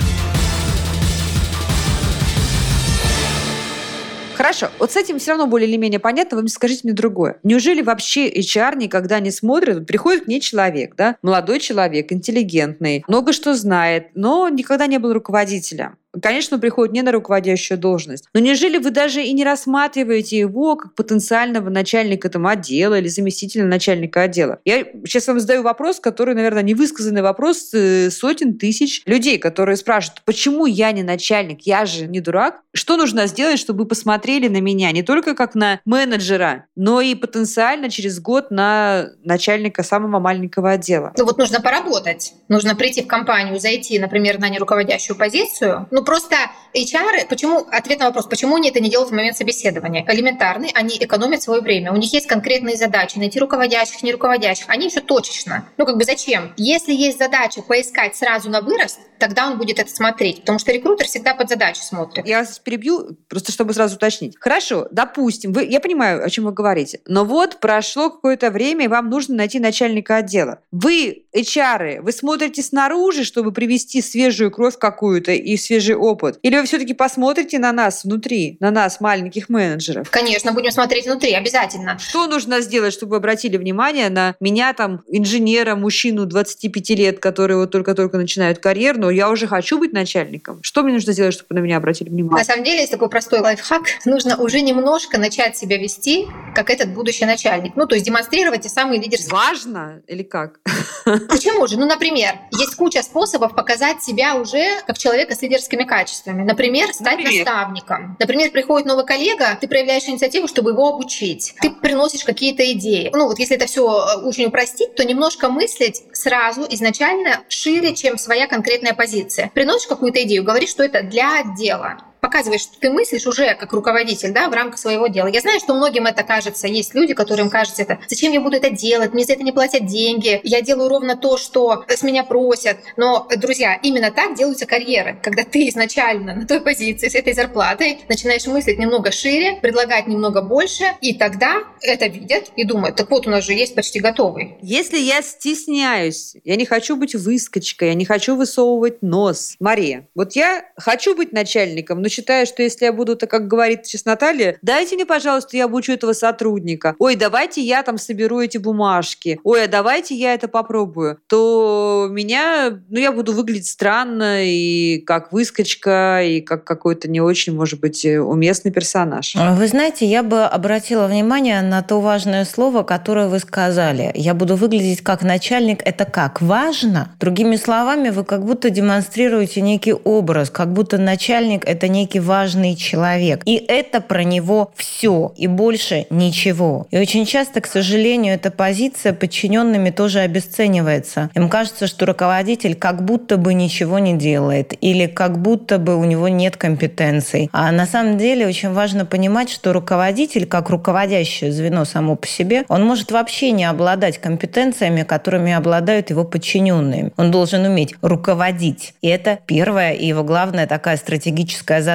Хорошо, 4.41 4.71
вот 4.79 4.91
с 4.91 4.97
этим 4.97 5.19
все 5.19 5.31
равно 5.31 5.45
более 5.45 5.69
или 5.69 5.77
менее 5.77 5.99
понятно. 5.99 6.35
Вы 6.35 6.41
мне 6.41 6.49
скажите 6.49 6.81
мне 6.83 6.93
другое. 6.93 7.37
Неужели 7.43 7.83
вообще 7.83 8.27
HR 8.27 8.75
никогда 8.75 9.19
не 9.19 9.29
смотрит? 9.29 9.75
Вот 9.75 9.85
приходит 9.85 10.23
к 10.23 10.27
ней 10.27 10.41
человек, 10.41 10.95
да, 10.95 11.15
молодой 11.21 11.59
человек, 11.59 12.11
интеллигентный, 12.11 13.03
много 13.07 13.33
что 13.33 13.53
знает, 13.53 14.07
но 14.15 14.49
никогда 14.49 14.87
не 14.87 14.97
был 14.97 15.13
руководителем. 15.13 15.97
Конечно, 16.19 16.55
он 16.55 16.61
приходит 16.61 16.93
не 16.93 17.01
на 17.01 17.11
руководящую 17.11 17.77
должность. 17.77 18.25
Но 18.33 18.39
неужели 18.39 18.77
вы 18.77 18.91
даже 18.91 19.23
и 19.23 19.31
не 19.33 19.43
рассматриваете 19.43 20.37
его 20.37 20.75
как 20.75 20.95
потенциального 20.95 21.69
начальника 21.69 22.29
там, 22.29 22.47
отдела 22.47 22.99
или 22.99 23.07
заместителя 23.07 23.65
начальника 23.65 24.23
отдела? 24.23 24.59
Я 24.65 24.85
сейчас 25.05 25.27
вам 25.27 25.39
задаю 25.39 25.63
вопрос, 25.63 25.99
который, 25.99 26.35
наверное, 26.35 26.63
невысказанный 26.63 27.21
вопрос 27.21 27.73
э, 27.73 28.09
сотен 28.11 28.57
тысяч 28.57 29.03
людей, 29.05 29.37
которые 29.37 29.77
спрашивают, 29.77 30.21
почему 30.25 30.65
я 30.65 30.91
не 30.91 31.03
начальник, 31.03 31.61
я 31.61 31.85
же 31.85 32.07
не 32.07 32.19
дурак. 32.19 32.61
Что 32.73 32.97
нужно 32.97 33.27
сделать, 33.27 33.59
чтобы 33.59 33.85
посмотрели 33.85 34.47
на 34.47 34.59
меня 34.59 34.91
не 34.91 35.03
только 35.03 35.33
как 35.33 35.55
на 35.55 35.79
менеджера, 35.85 36.65
но 36.75 37.01
и 37.01 37.15
потенциально 37.15 37.89
через 37.89 38.19
год 38.19 38.51
на 38.51 39.09
начальника 39.23 39.83
самого 39.83 40.19
маленького 40.19 40.71
отдела? 40.71 41.13
Ну 41.17 41.25
вот 41.25 41.37
нужно 41.37 41.61
поработать. 41.61 42.33
Нужно 42.49 42.75
прийти 42.75 43.01
в 43.01 43.07
компанию, 43.07 43.59
зайти, 43.59 43.97
например, 43.99 44.39
на 44.39 44.49
неруководящую 44.49 45.17
позицию, 45.17 45.87
ну, 45.91 46.00
просто 46.03 46.35
HR, 46.73 47.27
почему, 47.27 47.65
ответ 47.71 47.99
на 47.99 48.05
вопрос, 48.05 48.27
почему 48.27 48.55
они 48.55 48.69
это 48.69 48.79
не 48.79 48.89
делают 48.89 49.11
в 49.11 49.13
момент 49.13 49.37
собеседования? 49.37 50.05
Элементарный, 50.07 50.71
они 50.73 50.97
экономят 50.97 51.41
свое 51.41 51.61
время. 51.61 51.91
У 51.91 51.97
них 51.97 52.11
есть 52.13 52.27
конкретные 52.27 52.77
задачи, 52.77 53.17
найти 53.17 53.39
руководящих, 53.39 54.03
не 54.03 54.11
руководящих. 54.11 54.65
Они 54.67 54.87
еще 54.87 55.01
точечно. 55.01 55.67
Ну, 55.77 55.85
как 55.85 55.97
бы 55.97 56.03
зачем? 56.03 56.53
Если 56.57 56.93
есть 56.93 57.17
задача 57.17 57.61
поискать 57.61 58.15
сразу 58.15 58.49
на 58.49 58.61
вырост, 58.61 58.99
тогда 59.21 59.51
он 59.51 59.57
будет 59.59 59.77
это 59.77 59.89
смотреть. 59.89 60.41
Потому 60.41 60.57
что 60.57 60.71
рекрутер 60.71 61.05
всегда 61.05 61.35
под 61.35 61.47
задачу 61.47 61.81
смотрит. 61.83 62.27
Я 62.27 62.39
вас 62.39 62.57
перебью, 62.57 63.17
просто 63.29 63.51
чтобы 63.51 63.73
сразу 63.73 63.95
уточнить. 63.95 64.35
Хорошо, 64.39 64.87
допустим, 64.91 65.53
вы, 65.53 65.65
я 65.65 65.79
понимаю, 65.79 66.25
о 66.25 66.29
чем 66.29 66.45
вы 66.45 66.51
говорите, 66.51 67.01
но 67.05 67.23
вот 67.23 67.59
прошло 67.59 68.09
какое-то 68.09 68.49
время, 68.49 68.85
и 68.85 68.87
вам 68.87 69.09
нужно 69.09 69.35
найти 69.35 69.59
начальника 69.59 70.17
отдела. 70.17 70.59
Вы, 70.71 71.25
HR, 71.35 72.01
вы 72.01 72.11
смотрите 72.11 72.63
снаружи, 72.63 73.23
чтобы 73.23 73.51
привести 73.51 74.01
свежую 74.01 74.49
кровь 74.49 74.79
какую-то 74.79 75.33
и 75.33 75.55
свежий 75.55 75.95
опыт? 75.95 76.39
Или 76.41 76.57
вы 76.57 76.65
все-таки 76.65 76.95
посмотрите 76.95 77.59
на 77.59 77.71
нас 77.71 78.03
внутри, 78.03 78.57
на 78.59 78.71
нас, 78.71 78.99
маленьких 79.01 79.49
менеджеров? 79.49 80.09
Конечно, 80.09 80.51
будем 80.51 80.71
смотреть 80.71 81.05
внутри, 81.05 81.33
обязательно. 81.33 81.99
Что 81.99 82.25
нужно 82.25 82.61
сделать, 82.61 82.93
чтобы 82.93 83.17
обратили 83.17 83.57
внимание 83.57 84.09
на 84.09 84.35
меня, 84.39 84.73
там, 84.73 85.03
инженера, 85.07 85.75
мужчину 85.75 86.25
25 86.25 86.89
лет, 86.91 87.19
которые 87.19 87.57
вот 87.57 87.69
только-только 87.69 88.17
начинают 88.17 88.57
карьеру, 88.57 88.99
но 88.99 89.10
я 89.11 89.29
уже 89.29 89.47
хочу 89.47 89.77
быть 89.77 89.93
начальником? 89.93 90.61
Что 90.63 90.83
мне 90.83 90.93
нужно 90.93 91.13
сделать, 91.13 91.33
чтобы 91.33 91.55
на 91.55 91.59
меня 91.59 91.77
обратили 91.77 92.09
внимание? 92.09 92.39
На 92.39 92.45
самом 92.45 92.63
деле 92.63 92.79
есть 92.79 92.91
такой 92.91 93.09
простой 93.09 93.39
лайфхак. 93.39 93.83
Нужно 94.05 94.37
уже 94.37 94.61
немножко 94.61 95.17
начать 95.17 95.57
себя 95.57 95.77
вести, 95.77 96.27
как 96.55 96.69
этот 96.69 96.93
будущий 96.93 97.25
начальник. 97.25 97.75
Ну, 97.75 97.85
то 97.85 97.95
есть 97.95 98.05
демонстрировать 98.05 98.61
те 98.61 98.69
самые 98.69 99.01
лидерские... 99.01 99.31
Важно 99.31 100.01
или 100.07 100.23
как? 100.23 100.59
Почему 101.29 101.67
же? 101.67 101.77
Ну, 101.77 101.85
например, 101.85 102.35
есть 102.51 102.75
куча 102.75 103.01
способов 103.03 103.55
показать 103.55 104.03
себя 104.03 104.35
уже 104.35 104.81
как 104.85 104.97
человека 104.97 105.35
с 105.35 105.41
лидерскими 105.41 105.83
качествами. 105.83 106.43
Например, 106.43 106.93
стать 106.93 107.17
Например? 107.17 107.45
наставником. 107.45 108.17
Например, 108.19 108.51
приходит 108.51 108.87
новый 108.87 109.05
коллега, 109.05 109.57
ты 109.59 109.67
проявляешь 109.67 110.03
инициативу, 110.03 110.47
чтобы 110.47 110.71
его 110.71 110.87
обучить. 110.89 111.53
Ты 111.61 111.69
приносишь 111.69 112.23
какие-то 112.23 112.69
идеи. 112.73 113.09
Ну, 113.13 113.27
вот 113.27 113.39
если 113.39 113.55
это 113.55 113.65
все 113.65 113.83
очень 114.23 114.45
упростить, 114.45 114.95
то 114.95 115.03
немножко 115.03 115.49
мыслить 115.49 116.03
сразу, 116.13 116.65
изначально 116.69 117.41
шире, 117.49 117.95
чем 117.95 118.17
своя 118.17 118.47
конкретная 118.47 118.93
позиция. 119.01 119.49
Приносишь 119.55 119.87
какую-то 119.87 120.21
идею, 120.23 120.43
говоришь, 120.43 120.69
что 120.69 120.83
это 120.83 121.01
для 121.01 121.39
отдела 121.39 121.97
показываешь, 122.21 122.61
что 122.61 122.79
ты 122.79 122.89
мыслишь 122.89 123.25
уже 123.25 123.55
как 123.55 123.73
руководитель, 123.73 124.31
да, 124.31 124.47
в 124.47 124.53
рамках 124.53 124.79
своего 124.79 125.07
дела. 125.07 125.27
Я 125.27 125.41
знаю, 125.41 125.59
что 125.59 125.73
многим 125.73 126.05
это 126.05 126.23
кажется. 126.23 126.67
Есть 126.67 126.93
люди, 126.93 127.13
которым 127.13 127.49
кажется 127.49 127.81
это, 127.81 127.99
зачем 128.07 128.31
я 128.31 128.39
буду 128.39 128.57
это 128.57 128.69
делать, 128.69 129.13
мне 129.13 129.25
за 129.25 129.33
это 129.33 129.43
не 129.43 129.51
платят 129.51 129.85
деньги, 129.85 130.39
я 130.43 130.61
делаю 130.61 130.87
ровно 130.87 131.17
то, 131.17 131.37
что 131.37 131.83
с 131.87 132.03
меня 132.03 132.23
просят. 132.23 132.77
Но, 132.95 133.27
друзья, 133.37 133.79
именно 133.81 134.11
так 134.11 134.37
делаются 134.37 134.65
карьеры, 134.65 135.19
когда 135.23 135.43
ты 135.43 135.67
изначально 135.69 136.35
на 136.35 136.47
той 136.47 136.61
позиции 136.61 137.09
с 137.09 137.15
этой 137.15 137.33
зарплатой 137.33 137.99
начинаешь 138.07 138.45
мыслить 138.45 138.77
немного 138.77 139.11
шире, 139.11 139.57
предлагать 139.61 140.07
немного 140.07 140.41
больше, 140.41 140.85
и 141.01 141.15
тогда 141.15 141.63
это 141.81 142.05
видят 142.05 142.51
и 142.55 142.63
думают, 142.63 142.95
так 142.95 143.09
вот 143.09 143.25
у 143.25 143.31
нас 143.31 143.43
же 143.43 143.53
есть 143.53 143.73
почти 143.73 143.99
готовый. 143.99 144.57
Если 144.61 144.99
я 144.99 145.23
стесняюсь, 145.23 146.35
я 146.43 146.55
не 146.55 146.65
хочу 146.65 146.95
быть 146.95 147.15
выскочкой, 147.15 147.89
я 147.89 147.93
не 147.95 148.05
хочу 148.05 148.35
высовывать 148.35 149.01
нос. 149.01 149.55
Мария, 149.59 150.07
вот 150.13 150.33
я 150.35 150.65
хочу 150.77 151.15
быть 151.15 151.33
начальником, 151.33 152.01
но 152.01 152.09
считаю, 152.11 152.45
что 152.45 152.61
если 152.61 152.85
я 152.85 152.93
буду, 152.93 153.15
так 153.15 153.29
как 153.29 153.47
говорит 153.47 153.85
сейчас 153.85 154.05
Наталья, 154.05 154.57
дайте 154.61 154.95
мне, 154.95 155.05
пожалуйста, 155.05 155.57
я 155.57 155.65
обучу 155.65 155.93
этого 155.93 156.13
сотрудника. 156.13 156.95
Ой, 156.99 157.15
давайте 157.15 157.61
я 157.61 157.81
там 157.83 157.97
соберу 157.97 158.39
эти 158.39 158.57
бумажки. 158.57 159.39
Ой, 159.43 159.63
а 159.63 159.67
давайте 159.67 160.15
я 160.15 160.33
это 160.33 160.47
попробую. 160.47 161.17
То 161.27 162.07
меня, 162.11 162.79
ну, 162.89 162.99
я 162.99 163.11
буду 163.11 163.33
выглядеть 163.33 163.67
странно 163.67 164.45
и 164.45 164.99
как 164.99 165.31
выскочка, 165.31 166.21
и 166.23 166.41
как 166.41 166.63
какой-то 166.63 167.09
не 167.09 167.21
очень, 167.21 167.55
может 167.55 167.79
быть, 167.79 168.05
уместный 168.05 168.71
персонаж. 168.71 169.35
Вы 169.35 169.67
знаете, 169.67 170.05
я 170.05 170.23
бы 170.23 170.43
обратила 170.43 171.07
внимание 171.07 171.61
на 171.61 171.81
то 171.81 172.01
важное 172.01 172.45
слово, 172.45 172.83
которое 172.83 173.27
вы 173.27 173.39
сказали. 173.39 174.11
Я 174.15 174.33
буду 174.33 174.55
выглядеть 174.55 175.01
как 175.01 175.23
начальник. 175.23 175.81
Это 175.85 176.05
как? 176.05 176.41
Важно? 176.41 177.15
Другими 177.19 177.55
словами, 177.55 178.09
вы 178.09 178.23
как 178.23 178.45
будто 178.45 178.69
демонстрируете 178.69 179.61
некий 179.61 179.93
образ, 179.93 180.49
как 180.49 180.73
будто 180.73 180.97
начальник– 180.97 181.63
это 181.65 181.87
некий 182.01 182.19
важный 182.19 182.75
человек. 182.75 183.41
И 183.45 183.63
это 183.67 184.01
про 184.01 184.23
него 184.23 184.71
все, 184.75 185.33
и 185.37 185.47
больше 185.47 186.07
ничего. 186.09 186.87
И 186.89 186.97
очень 186.97 187.25
часто, 187.25 187.61
к 187.61 187.67
сожалению, 187.67 188.33
эта 188.33 188.49
позиция 188.49 189.13
подчиненными 189.13 189.91
тоже 189.91 190.19
обесценивается. 190.19 191.29
Им 191.35 191.47
кажется, 191.49 191.85
что 191.87 192.05
руководитель 192.05 192.75
как 192.75 193.05
будто 193.05 193.37
бы 193.37 193.53
ничего 193.53 193.99
не 193.99 194.17
делает, 194.17 194.73
или 194.81 195.05
как 195.05 195.37
будто 195.37 195.77
бы 195.77 195.95
у 195.95 196.03
него 196.05 196.27
нет 196.27 196.57
компетенций. 196.57 197.49
А 197.53 197.71
на 197.71 197.85
самом 197.85 198.17
деле 198.17 198.47
очень 198.47 198.71
важно 198.71 199.05
понимать, 199.05 199.49
что 199.49 199.73
руководитель, 199.73 200.47
как 200.47 200.69
руководящее 200.69 201.51
звено 201.51 201.85
само 201.85 202.15
по 202.15 202.27
себе, 202.27 202.63
он 202.67 202.83
может 202.83 203.11
вообще 203.11 203.51
не 203.51 203.65
обладать 203.65 204.17
компетенциями, 204.17 205.03
которыми 205.03 205.53
обладают 205.53 206.09
его 206.09 206.23
подчиненные. 206.23 207.11
Он 207.17 207.29
должен 207.29 207.63
уметь 207.65 207.93
руководить. 208.01 208.93
И 209.01 209.07
это 209.07 209.39
первая 209.45 209.93
и 209.93 210.07
его 210.07 210.23
главная 210.23 210.65
такая 210.65 210.97
стратегическая 210.97 211.81
задача. 211.81 211.90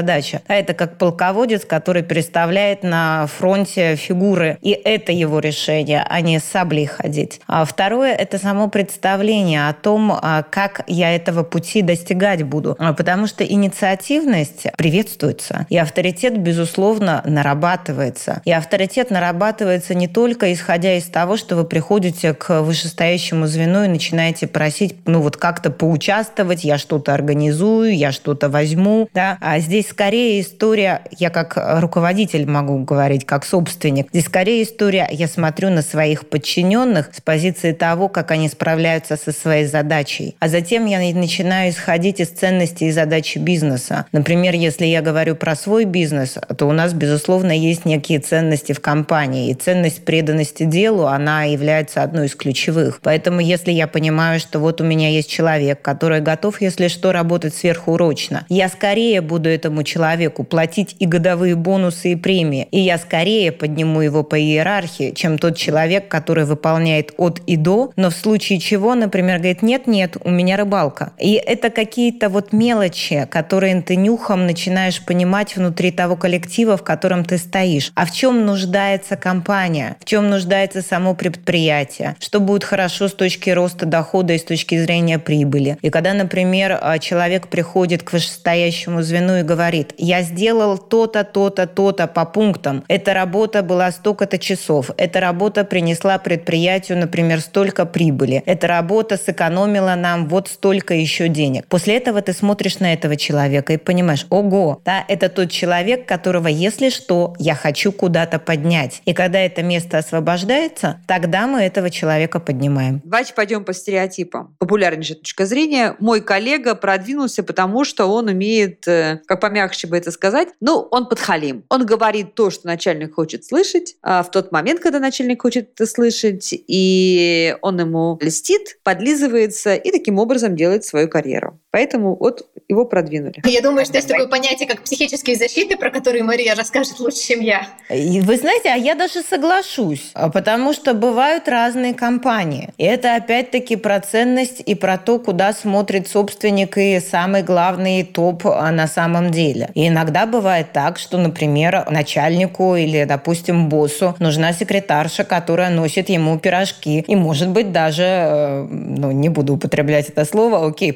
А 0.46 0.54
это 0.54 0.74
как 0.74 0.98
полководец, 0.98 1.64
который 1.64 2.02
представляет 2.02 2.82
на 2.82 3.26
фронте 3.26 3.96
фигуры. 3.96 4.58
И 4.62 4.70
это 4.70 5.12
его 5.12 5.38
решение, 5.38 6.04
а 6.08 6.20
не 6.20 6.38
с 6.38 6.44
саблей 6.44 6.86
ходить. 6.86 7.40
А 7.46 7.64
второе– 7.64 8.14
это 8.14 8.38
само 8.38 8.68
представление 8.68 9.68
о 9.68 9.72
том, 9.72 10.12
а, 10.12 10.42
как 10.42 10.82
я 10.86 11.14
этого 11.14 11.42
пути 11.42 11.82
достигать 11.82 12.42
буду. 12.42 12.76
А, 12.78 12.92
Потому 12.92 13.26
что 13.26 13.44
инициативность 13.44 14.66
приветствуется. 14.76 15.66
И 15.68 15.76
авторитет, 15.76 16.38
безусловно, 16.38 17.22
нарабатывается. 17.24 18.42
И 18.44 18.52
авторитет 18.52 19.10
нарабатывается 19.10 19.94
не 19.94 20.08
только 20.08 20.52
исходя 20.52 20.96
из 20.96 21.04
того, 21.04 21.36
что 21.36 21.56
вы 21.56 21.64
приходите 21.64 22.34
к 22.34 22.62
вышестоящему 22.62 23.46
звену 23.46 23.84
и 23.84 23.88
начинаете 23.88 24.46
просить, 24.46 24.96
ну 25.06 25.20
вот 25.20 25.36
как-то 25.36 25.70
поучаствовать, 25.70 26.64
я 26.64 26.78
что-то 26.78 27.14
организую, 27.14 27.96
я 27.96 28.12
что-то 28.12 28.48
возьму, 28.48 29.08
да, 29.14 29.38
а 29.40 29.58
здесь 29.58 29.85
скорее 29.88 30.40
история, 30.40 31.02
я 31.18 31.30
как 31.30 31.54
руководитель 31.80 32.48
могу 32.48 32.78
говорить, 32.78 33.24
как 33.24 33.44
собственник, 33.44 34.08
здесь 34.10 34.26
скорее 34.26 34.62
история, 34.62 35.08
я 35.10 35.28
смотрю 35.28 35.70
на 35.70 35.82
своих 35.82 36.28
подчиненных 36.28 37.10
с 37.12 37.20
позиции 37.20 37.72
того, 37.72 38.08
как 38.08 38.30
они 38.30 38.48
справляются 38.48 39.16
со 39.16 39.32
своей 39.32 39.66
задачей. 39.66 40.36
А 40.40 40.48
затем 40.48 40.86
я 40.86 40.98
начинаю 41.14 41.70
исходить 41.70 42.20
из 42.20 42.28
ценностей 42.28 42.86
и 42.86 42.92
задачи 42.92 43.38
бизнеса. 43.38 44.06
Например, 44.12 44.54
если 44.54 44.86
я 44.86 45.02
говорю 45.02 45.36
про 45.36 45.54
свой 45.54 45.84
бизнес, 45.84 46.36
то 46.56 46.66
у 46.66 46.72
нас, 46.72 46.92
безусловно, 46.92 47.52
есть 47.52 47.84
некие 47.84 48.18
ценности 48.20 48.72
в 48.72 48.80
компании. 48.80 49.50
И 49.50 49.54
ценность 49.54 50.04
преданности 50.04 50.64
делу, 50.64 51.06
она 51.06 51.44
является 51.44 52.02
одной 52.02 52.26
из 52.26 52.34
ключевых. 52.34 53.00
Поэтому 53.02 53.40
если 53.40 53.70
я 53.70 53.86
понимаю, 53.86 54.40
что 54.40 54.58
вот 54.58 54.80
у 54.80 54.84
меня 54.84 55.08
есть 55.08 55.30
человек, 55.30 55.82
который 55.82 56.20
готов, 56.20 56.60
если 56.60 56.88
что, 56.88 57.12
работать 57.12 57.54
сверхурочно, 57.54 58.44
я 58.48 58.68
скорее 58.68 59.20
буду 59.20 59.48
этому 59.66 59.82
человеку 59.82 60.44
платить 60.44 60.96
и 60.98 61.06
годовые 61.06 61.54
бонусы, 61.54 62.12
и 62.12 62.16
премии. 62.16 62.68
И 62.70 62.80
я 62.80 62.98
скорее 62.98 63.52
подниму 63.52 64.00
его 64.00 64.22
по 64.22 64.38
иерархии, 64.38 65.12
чем 65.14 65.38
тот 65.38 65.56
человек, 65.56 66.08
который 66.08 66.44
выполняет 66.44 67.12
от 67.18 67.40
и 67.46 67.56
до, 67.56 67.92
но 67.96 68.10
в 68.10 68.14
случае 68.14 68.60
чего, 68.60 68.94
например, 68.94 69.38
говорит, 69.38 69.62
нет-нет, 69.62 70.16
у 70.22 70.30
меня 70.30 70.56
рыбалка. 70.56 71.12
И 71.18 71.34
это 71.34 71.70
какие-то 71.70 72.28
вот 72.28 72.52
мелочи, 72.52 73.26
которые 73.30 73.82
ты 73.82 73.96
нюхом 73.96 74.46
начинаешь 74.46 75.04
понимать 75.04 75.56
внутри 75.56 75.90
того 75.90 76.16
коллектива, 76.16 76.76
в 76.76 76.84
котором 76.84 77.24
ты 77.24 77.36
стоишь. 77.38 77.90
А 77.94 78.06
в 78.06 78.12
чем 78.12 78.46
нуждается 78.46 79.16
компания? 79.16 79.96
В 80.00 80.04
чем 80.04 80.30
нуждается 80.30 80.82
само 80.82 81.14
предприятие? 81.14 82.16
Что 82.20 82.40
будет 82.40 82.64
хорошо 82.64 83.08
с 83.08 83.12
точки 83.12 83.50
роста 83.50 83.84
дохода 83.86 84.32
и 84.32 84.38
с 84.38 84.44
точки 84.44 84.78
зрения 84.78 85.18
прибыли? 85.18 85.76
И 85.82 85.90
когда, 85.90 86.14
например, 86.14 86.78
а, 86.80 86.98
человек 86.98 87.48
приходит 87.48 88.04
к 88.04 88.12
вышестоящему 88.12 89.02
звену 89.02 89.38
и 89.38 89.42
говорит, 89.42 89.55
я 89.98 90.22
сделал 90.22 90.78
то-то, 90.78 91.24
то-то, 91.24 91.66
то-то 91.66 92.06
по 92.06 92.24
пунктам. 92.24 92.84
Эта 92.88 93.14
работа 93.14 93.62
была 93.62 93.90
столько-то 93.90 94.38
часов. 94.38 94.90
Эта 94.96 95.20
работа 95.20 95.64
принесла 95.64 96.18
предприятию, 96.18 96.98
например, 96.98 97.40
столько 97.40 97.86
прибыли. 97.86 98.42
Эта 98.46 98.66
работа 98.66 99.16
сэкономила 99.16 99.94
нам 99.94 100.28
вот 100.28 100.48
столько 100.48 100.94
еще 100.94 101.28
денег. 101.28 101.66
После 101.68 101.96
этого 101.96 102.22
ты 102.22 102.32
смотришь 102.32 102.78
на 102.78 102.92
этого 102.92 103.16
человека 103.16 103.72
и 103.72 103.76
понимаешь, 103.76 104.26
ого, 104.30 104.80
да, 104.84 105.04
это 105.08 105.28
тот 105.28 105.50
человек, 105.50 106.06
которого, 106.06 106.48
если 106.48 106.90
что, 106.90 107.34
я 107.38 107.54
хочу 107.54 107.92
куда-то 107.92 108.38
поднять. 108.38 109.02
И 109.04 109.14
когда 109.14 109.38
это 109.40 109.62
место 109.62 109.98
освобождается, 109.98 111.00
тогда 111.06 111.46
мы 111.46 111.62
этого 111.62 111.90
человека 111.90 112.40
поднимаем. 112.40 113.00
Давайте 113.04 113.34
пойдем 113.34 113.64
по 113.64 113.72
стереотипам. 113.72 114.54
Популярнейшая 114.58 115.18
точка 115.18 115.46
зрения. 115.46 115.96
Мой 116.00 116.20
коллега 116.20 116.74
продвинулся, 116.74 117.42
потому 117.42 117.84
что 117.84 118.06
он 118.06 118.28
умеет, 118.28 118.86
э, 118.88 119.20
как 119.26 119.40
помягче 119.48 119.86
бы 119.86 119.96
это 119.96 120.10
сказать, 120.10 120.48
ну, 120.60 120.88
он 120.90 121.08
подхалим. 121.08 121.64
Он 121.68 121.86
говорит 121.86 122.34
то, 122.34 122.50
что 122.50 122.66
начальник 122.66 123.14
хочет 123.14 123.44
слышать, 123.44 123.96
а 124.02 124.22
в 124.22 124.30
тот 124.30 124.50
момент, 124.50 124.80
когда 124.80 124.98
начальник 124.98 125.42
хочет 125.42 125.70
это 125.74 125.86
слышать, 125.86 126.48
и 126.52 127.56
он 127.62 127.80
ему 127.80 128.18
льстит, 128.20 128.78
подлизывается 128.82 129.74
и 129.74 129.90
таким 129.92 130.18
образом 130.18 130.56
делает 130.56 130.84
свою 130.84 131.08
карьеру. 131.08 131.60
Поэтому 131.76 132.16
вот 132.18 132.46
его 132.68 132.86
продвинули. 132.86 133.42
Я 133.44 133.60
думаю, 133.60 133.84
что 133.84 133.96
есть 133.96 134.08
такое 134.08 134.26
понятие, 134.28 134.66
как 134.66 134.80
психические 134.80 135.36
защиты, 135.36 135.76
про 135.76 135.90
которые 135.90 136.24
Мария 136.24 136.54
расскажет 136.54 136.98
лучше, 137.00 137.18
чем 137.18 137.40
я. 137.40 137.68
Вы 137.90 138.36
знаете, 138.38 138.70
а 138.70 138.76
я 138.76 138.94
даже 138.94 139.20
соглашусь, 139.20 140.10
а 140.14 140.30
потому 140.30 140.72
что 140.72 140.94
бывают 140.94 141.48
разные 141.48 141.92
компании. 141.92 142.70
И 142.78 142.84
это 142.84 143.14
опять-таки 143.14 143.76
про 143.76 144.00
ценность 144.00 144.62
и 144.64 144.74
про 144.74 144.96
то, 144.96 145.18
куда 145.18 145.52
смотрит 145.52 146.08
собственник 146.08 146.78
и 146.78 146.98
самый 146.98 147.42
главный 147.42 148.04
топ 148.04 148.46
а, 148.46 148.72
на 148.72 148.86
самом 148.86 149.30
деле. 149.30 149.68
И 149.74 149.88
иногда 149.88 150.24
бывает 150.24 150.72
так, 150.72 150.98
что, 150.98 151.18
например, 151.18 151.84
начальнику 151.90 152.74
или, 152.74 153.04
допустим, 153.04 153.68
боссу 153.68 154.16
нужна 154.18 154.54
секретарша, 154.54 155.24
которая 155.24 155.68
носит 155.68 156.08
ему 156.08 156.38
пирожки. 156.38 157.04
И, 157.06 157.16
может 157.16 157.50
быть, 157.50 157.70
даже, 157.70 158.02
э, 158.02 158.66
ну, 158.70 159.10
не 159.10 159.28
буду 159.28 159.56
употреблять 159.56 160.08
это 160.08 160.24
слово, 160.24 160.66
окей, 160.66 160.94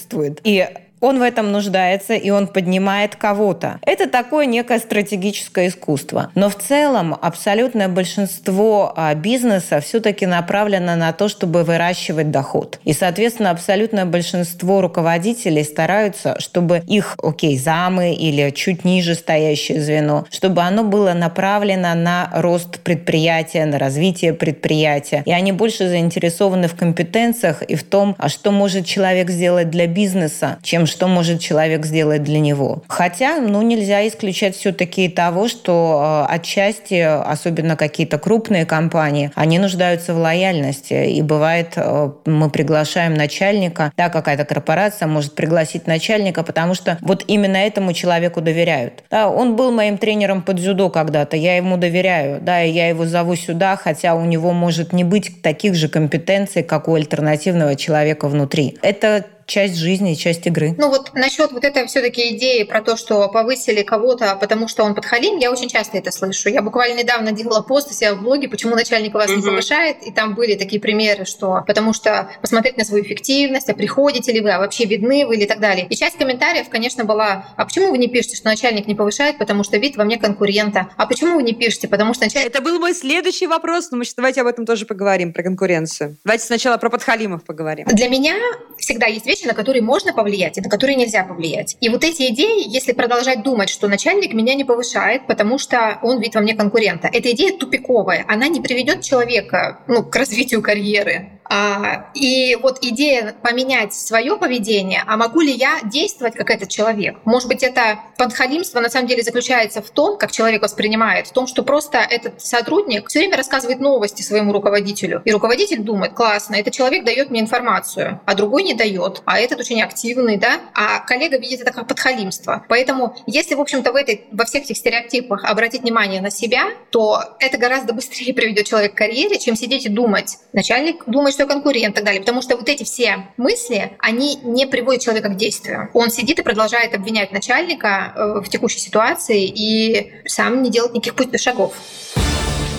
подхалимствует. 0.00 0.40
И 0.44 0.66
он 1.00 1.18
в 1.18 1.22
этом 1.22 1.52
нуждается, 1.52 2.14
и 2.14 2.30
он 2.30 2.46
поднимает 2.46 3.16
кого-то. 3.16 3.78
Это 3.82 4.08
такое 4.08 4.46
некое 4.46 4.78
стратегическое 4.78 5.68
искусство. 5.68 6.30
Но 6.34 6.50
в 6.50 6.56
целом 6.56 7.16
абсолютное 7.20 7.88
большинство 7.88 8.92
а, 8.96 9.14
бизнеса 9.14 9.80
все-таки 9.80 10.26
направлено 10.26 10.96
на 10.96 11.12
то, 11.12 11.28
чтобы 11.28 11.64
выращивать 11.64 12.30
доход. 12.30 12.80
И, 12.84 12.92
соответственно, 12.92 13.50
абсолютное 13.50 14.04
большинство 14.04 14.80
руководителей 14.80 15.64
стараются, 15.64 16.38
чтобы 16.38 16.82
их, 16.86 17.16
окей, 17.22 17.58
замы 17.58 18.14
или 18.14 18.50
чуть 18.50 18.84
ниже 18.84 19.14
стоящее 19.14 19.80
звено, 19.80 20.26
чтобы 20.30 20.62
оно 20.62 20.84
было 20.84 21.12
направлено 21.12 21.94
на 21.94 22.30
рост 22.34 22.80
предприятия, 22.80 23.64
на 23.64 23.78
развитие 23.78 24.34
предприятия. 24.34 25.22
И 25.24 25.32
они 25.32 25.52
больше 25.52 25.88
заинтересованы 25.88 26.68
в 26.68 26.76
компетенциях 26.76 27.62
и 27.62 27.74
в 27.74 27.84
том, 27.84 28.14
а 28.18 28.28
что 28.28 28.50
может 28.50 28.84
человек 28.84 29.30
сделать 29.30 29.70
для 29.70 29.86
бизнеса, 29.86 30.58
чем 30.62 30.86
что 30.90 31.06
может 31.08 31.40
человек 31.40 31.86
сделать 31.86 32.22
для 32.22 32.40
него. 32.40 32.82
Хотя, 32.88 33.40
ну, 33.40 33.62
нельзя 33.62 34.06
исключать 34.06 34.56
все-таки 34.56 35.08
того, 35.08 35.48
что 35.48 36.26
э, 36.28 36.34
отчасти, 36.34 37.00
особенно 37.00 37.76
какие-то 37.76 38.18
крупные 38.18 38.66
компании, 38.66 39.30
они 39.34 39.58
нуждаются 39.58 40.12
в 40.12 40.18
лояльности. 40.18 41.08
И 41.10 41.22
бывает, 41.22 41.72
э, 41.76 42.10
мы 42.26 42.50
приглашаем 42.50 43.14
начальника, 43.14 43.92
да, 43.96 44.08
какая-то 44.08 44.44
корпорация 44.44 45.08
может 45.08 45.34
пригласить 45.34 45.86
начальника, 45.86 46.42
потому 46.42 46.74
что 46.74 46.98
вот 47.00 47.24
именно 47.26 47.56
этому 47.56 47.92
человеку 47.92 48.40
доверяют. 48.40 49.04
Да, 49.10 49.28
он 49.28 49.56
был 49.56 49.70
моим 49.72 49.98
тренером 49.98 50.42
под 50.42 50.56
дзюдо 50.56 50.90
когда-то, 50.90 51.36
я 51.36 51.56
ему 51.56 51.76
доверяю, 51.76 52.40
да, 52.40 52.62
и 52.62 52.70
я 52.70 52.88
его 52.88 53.06
зову 53.06 53.36
сюда, 53.36 53.76
хотя 53.76 54.14
у 54.14 54.24
него 54.24 54.52
может 54.52 54.92
не 54.92 55.04
быть 55.04 55.42
таких 55.42 55.74
же 55.74 55.88
компетенций, 55.88 56.62
как 56.62 56.88
у 56.88 56.94
альтернативного 56.94 57.76
человека 57.76 58.28
внутри. 58.28 58.78
Это 58.82 59.24
часть 59.50 59.74
жизни, 59.74 60.14
часть 60.14 60.46
игры. 60.46 60.74
Ну 60.78 60.88
вот 60.88 61.12
насчет 61.12 61.50
вот 61.52 61.64
этой 61.64 61.86
все-таки 61.86 62.36
идеи 62.36 62.62
про 62.62 62.80
то, 62.80 62.96
что 62.96 63.28
повысили 63.28 63.82
кого-то, 63.82 64.36
потому 64.40 64.68
что 64.68 64.84
он 64.84 64.94
подхалим, 64.94 65.38
я 65.38 65.50
очень 65.50 65.68
часто 65.68 65.98
это 65.98 66.12
слышу. 66.12 66.48
Я 66.48 66.62
буквально 66.62 67.00
недавно 67.00 67.32
делала 67.32 67.60
пост 67.60 67.90
у 67.90 67.94
себя 67.94 68.14
в 68.14 68.22
блоге, 68.22 68.48
почему 68.48 68.76
начальник 68.76 69.12
вас 69.12 69.28
угу. 69.28 69.40
не 69.40 69.42
повышает, 69.42 70.02
и 70.06 70.12
там 70.12 70.34
были 70.34 70.54
такие 70.54 70.80
примеры, 70.80 71.24
что 71.24 71.64
потому 71.66 71.92
что 71.92 72.30
посмотреть 72.40 72.76
на 72.76 72.84
свою 72.84 73.04
эффективность, 73.04 73.68
а 73.68 73.74
приходите 73.74 74.32
ли 74.32 74.40
вы, 74.40 74.52
а 74.52 74.60
вообще 74.60 74.84
видны 74.84 75.26
вы 75.26 75.36
или 75.36 75.46
так 75.46 75.58
далее. 75.58 75.86
И 75.90 75.96
часть 75.96 76.16
комментариев, 76.16 76.68
конечно, 76.68 77.04
была, 77.04 77.46
а 77.56 77.64
почему 77.64 77.90
вы 77.90 77.98
не 77.98 78.06
пишете, 78.06 78.36
что 78.36 78.46
начальник 78.46 78.86
не 78.86 78.94
повышает, 78.94 79.36
потому 79.38 79.64
что 79.64 79.78
вид 79.78 79.96
во 79.96 80.04
мне 80.04 80.16
конкурента? 80.16 80.90
А 80.96 81.06
почему 81.06 81.34
вы 81.34 81.42
не 81.42 81.54
пишете, 81.54 81.88
потому 81.88 82.14
что 82.14 82.24
начальник... 82.24 82.48
Это 82.48 82.62
был 82.62 82.78
мой 82.78 82.94
следующий 82.94 83.48
вопрос, 83.48 83.90
но 83.90 83.98
мы 83.98 84.04
сейчас 84.04 84.14
давайте 84.14 84.42
об 84.42 84.46
этом 84.46 84.64
тоже 84.64 84.86
поговорим, 84.86 85.32
про 85.32 85.42
конкуренцию. 85.42 86.18
Давайте 86.24 86.44
сначала 86.44 86.76
про 86.76 86.88
подхалимов 86.88 87.44
поговорим. 87.44 87.86
Для 87.86 88.08
меня 88.08 88.36
всегда 88.78 89.06
есть 89.06 89.26
вещи, 89.26 89.39
на 89.46 89.54
которые 89.54 89.82
можно 89.82 90.12
повлиять 90.12 90.58
и 90.58 90.60
на 90.60 90.68
которые 90.68 90.96
нельзя 90.96 91.24
повлиять. 91.24 91.76
И 91.80 91.88
вот 91.88 92.04
эти 92.04 92.28
идеи, 92.30 92.64
если 92.66 92.92
продолжать 92.92 93.42
думать, 93.42 93.68
что 93.68 93.88
начальник 93.88 94.32
меня 94.32 94.54
не 94.54 94.64
повышает, 94.64 95.26
потому 95.26 95.58
что 95.58 95.98
он 96.02 96.20
видит 96.20 96.34
во 96.34 96.40
мне 96.40 96.54
конкурента, 96.54 97.08
эта 97.12 97.30
идея 97.32 97.56
тупиковая, 97.56 98.24
она 98.28 98.48
не 98.48 98.60
приведет 98.60 99.02
человека 99.02 99.80
ну, 99.86 100.02
к 100.02 100.14
развитию 100.16 100.62
карьеры. 100.62 101.39
А, 101.50 102.06
и 102.14 102.56
вот 102.62 102.78
идея 102.80 103.34
поменять 103.42 103.92
свое 103.92 104.36
поведение, 104.36 105.02
а 105.06 105.16
могу 105.16 105.40
ли 105.40 105.52
я 105.52 105.80
действовать 105.82 106.34
как 106.34 106.48
этот 106.48 106.68
человек? 106.68 107.16
Может 107.24 107.48
быть, 107.48 107.64
это 107.64 107.98
подхалимство 108.16 108.78
на 108.78 108.88
самом 108.88 109.08
деле 109.08 109.24
заключается 109.24 109.82
в 109.82 109.90
том, 109.90 110.16
как 110.16 110.30
человек 110.30 110.62
воспринимает, 110.62 111.26
в 111.26 111.32
том, 111.32 111.48
что 111.48 111.64
просто 111.64 111.98
этот 111.98 112.40
сотрудник 112.40 113.08
все 113.08 113.18
время 113.18 113.36
рассказывает 113.36 113.80
новости 113.80 114.22
своему 114.22 114.52
руководителю. 114.52 115.22
И 115.24 115.32
руководитель 115.32 115.80
думает, 115.80 116.12
классно, 116.14 116.54
этот 116.54 116.72
человек 116.72 117.04
дает 117.04 117.30
мне 117.30 117.40
информацию, 117.40 118.20
а 118.26 118.34
другой 118.34 118.62
не 118.62 118.74
дает, 118.74 119.22
а 119.24 119.40
этот 119.40 119.58
очень 119.58 119.82
активный, 119.82 120.36
да, 120.36 120.60
а 120.72 121.00
коллега 121.00 121.36
видит 121.36 121.62
это 121.62 121.72
как 121.72 121.88
подхалимство. 121.88 122.64
Поэтому, 122.68 123.16
если, 123.26 123.56
в 123.56 123.60
общем-то, 123.60 123.90
в 123.90 123.96
этой, 123.96 124.26
во 124.30 124.44
всех 124.44 124.62
этих 124.62 124.76
стереотипах 124.76 125.44
обратить 125.44 125.82
внимание 125.82 126.20
на 126.20 126.30
себя, 126.30 126.66
то 126.90 127.24
это 127.40 127.58
гораздо 127.58 127.92
быстрее 127.92 128.32
приведет 128.34 128.66
человека 128.66 128.94
к 128.94 128.98
карьере, 128.98 129.36
чем 129.38 129.56
сидеть 129.56 129.86
и 129.86 129.88
думать. 129.88 130.38
Начальник 130.52 131.02
думает, 131.06 131.39
что 131.40 131.46
конкурент 131.46 131.94
и 131.94 131.96
так 131.96 132.04
далее. 132.04 132.20
Потому 132.20 132.42
что 132.42 132.56
вот 132.56 132.68
эти 132.68 132.84
все 132.84 133.28
мысли, 133.38 133.92
они 133.98 134.36
не 134.42 134.66
приводят 134.66 135.00
человека 135.00 135.30
к 135.30 135.36
действию. 135.36 135.88
Он 135.94 136.10
сидит 136.10 136.38
и 136.38 136.42
продолжает 136.42 136.94
обвинять 136.94 137.32
начальника 137.32 138.12
э, 138.14 138.40
в 138.40 138.48
текущей 138.50 138.78
ситуации 138.78 139.46
и 139.46 140.12
сам 140.26 140.62
не 140.62 140.70
делает 140.70 140.92
никаких 140.92 141.14
путь 141.14 141.40
шагов. 141.40 141.72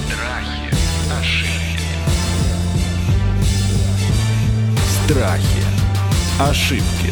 Страхи, 0.05 0.69
ошибки. 1.19 1.89
Страхи, 5.07 5.63
ошибки. 6.39 7.11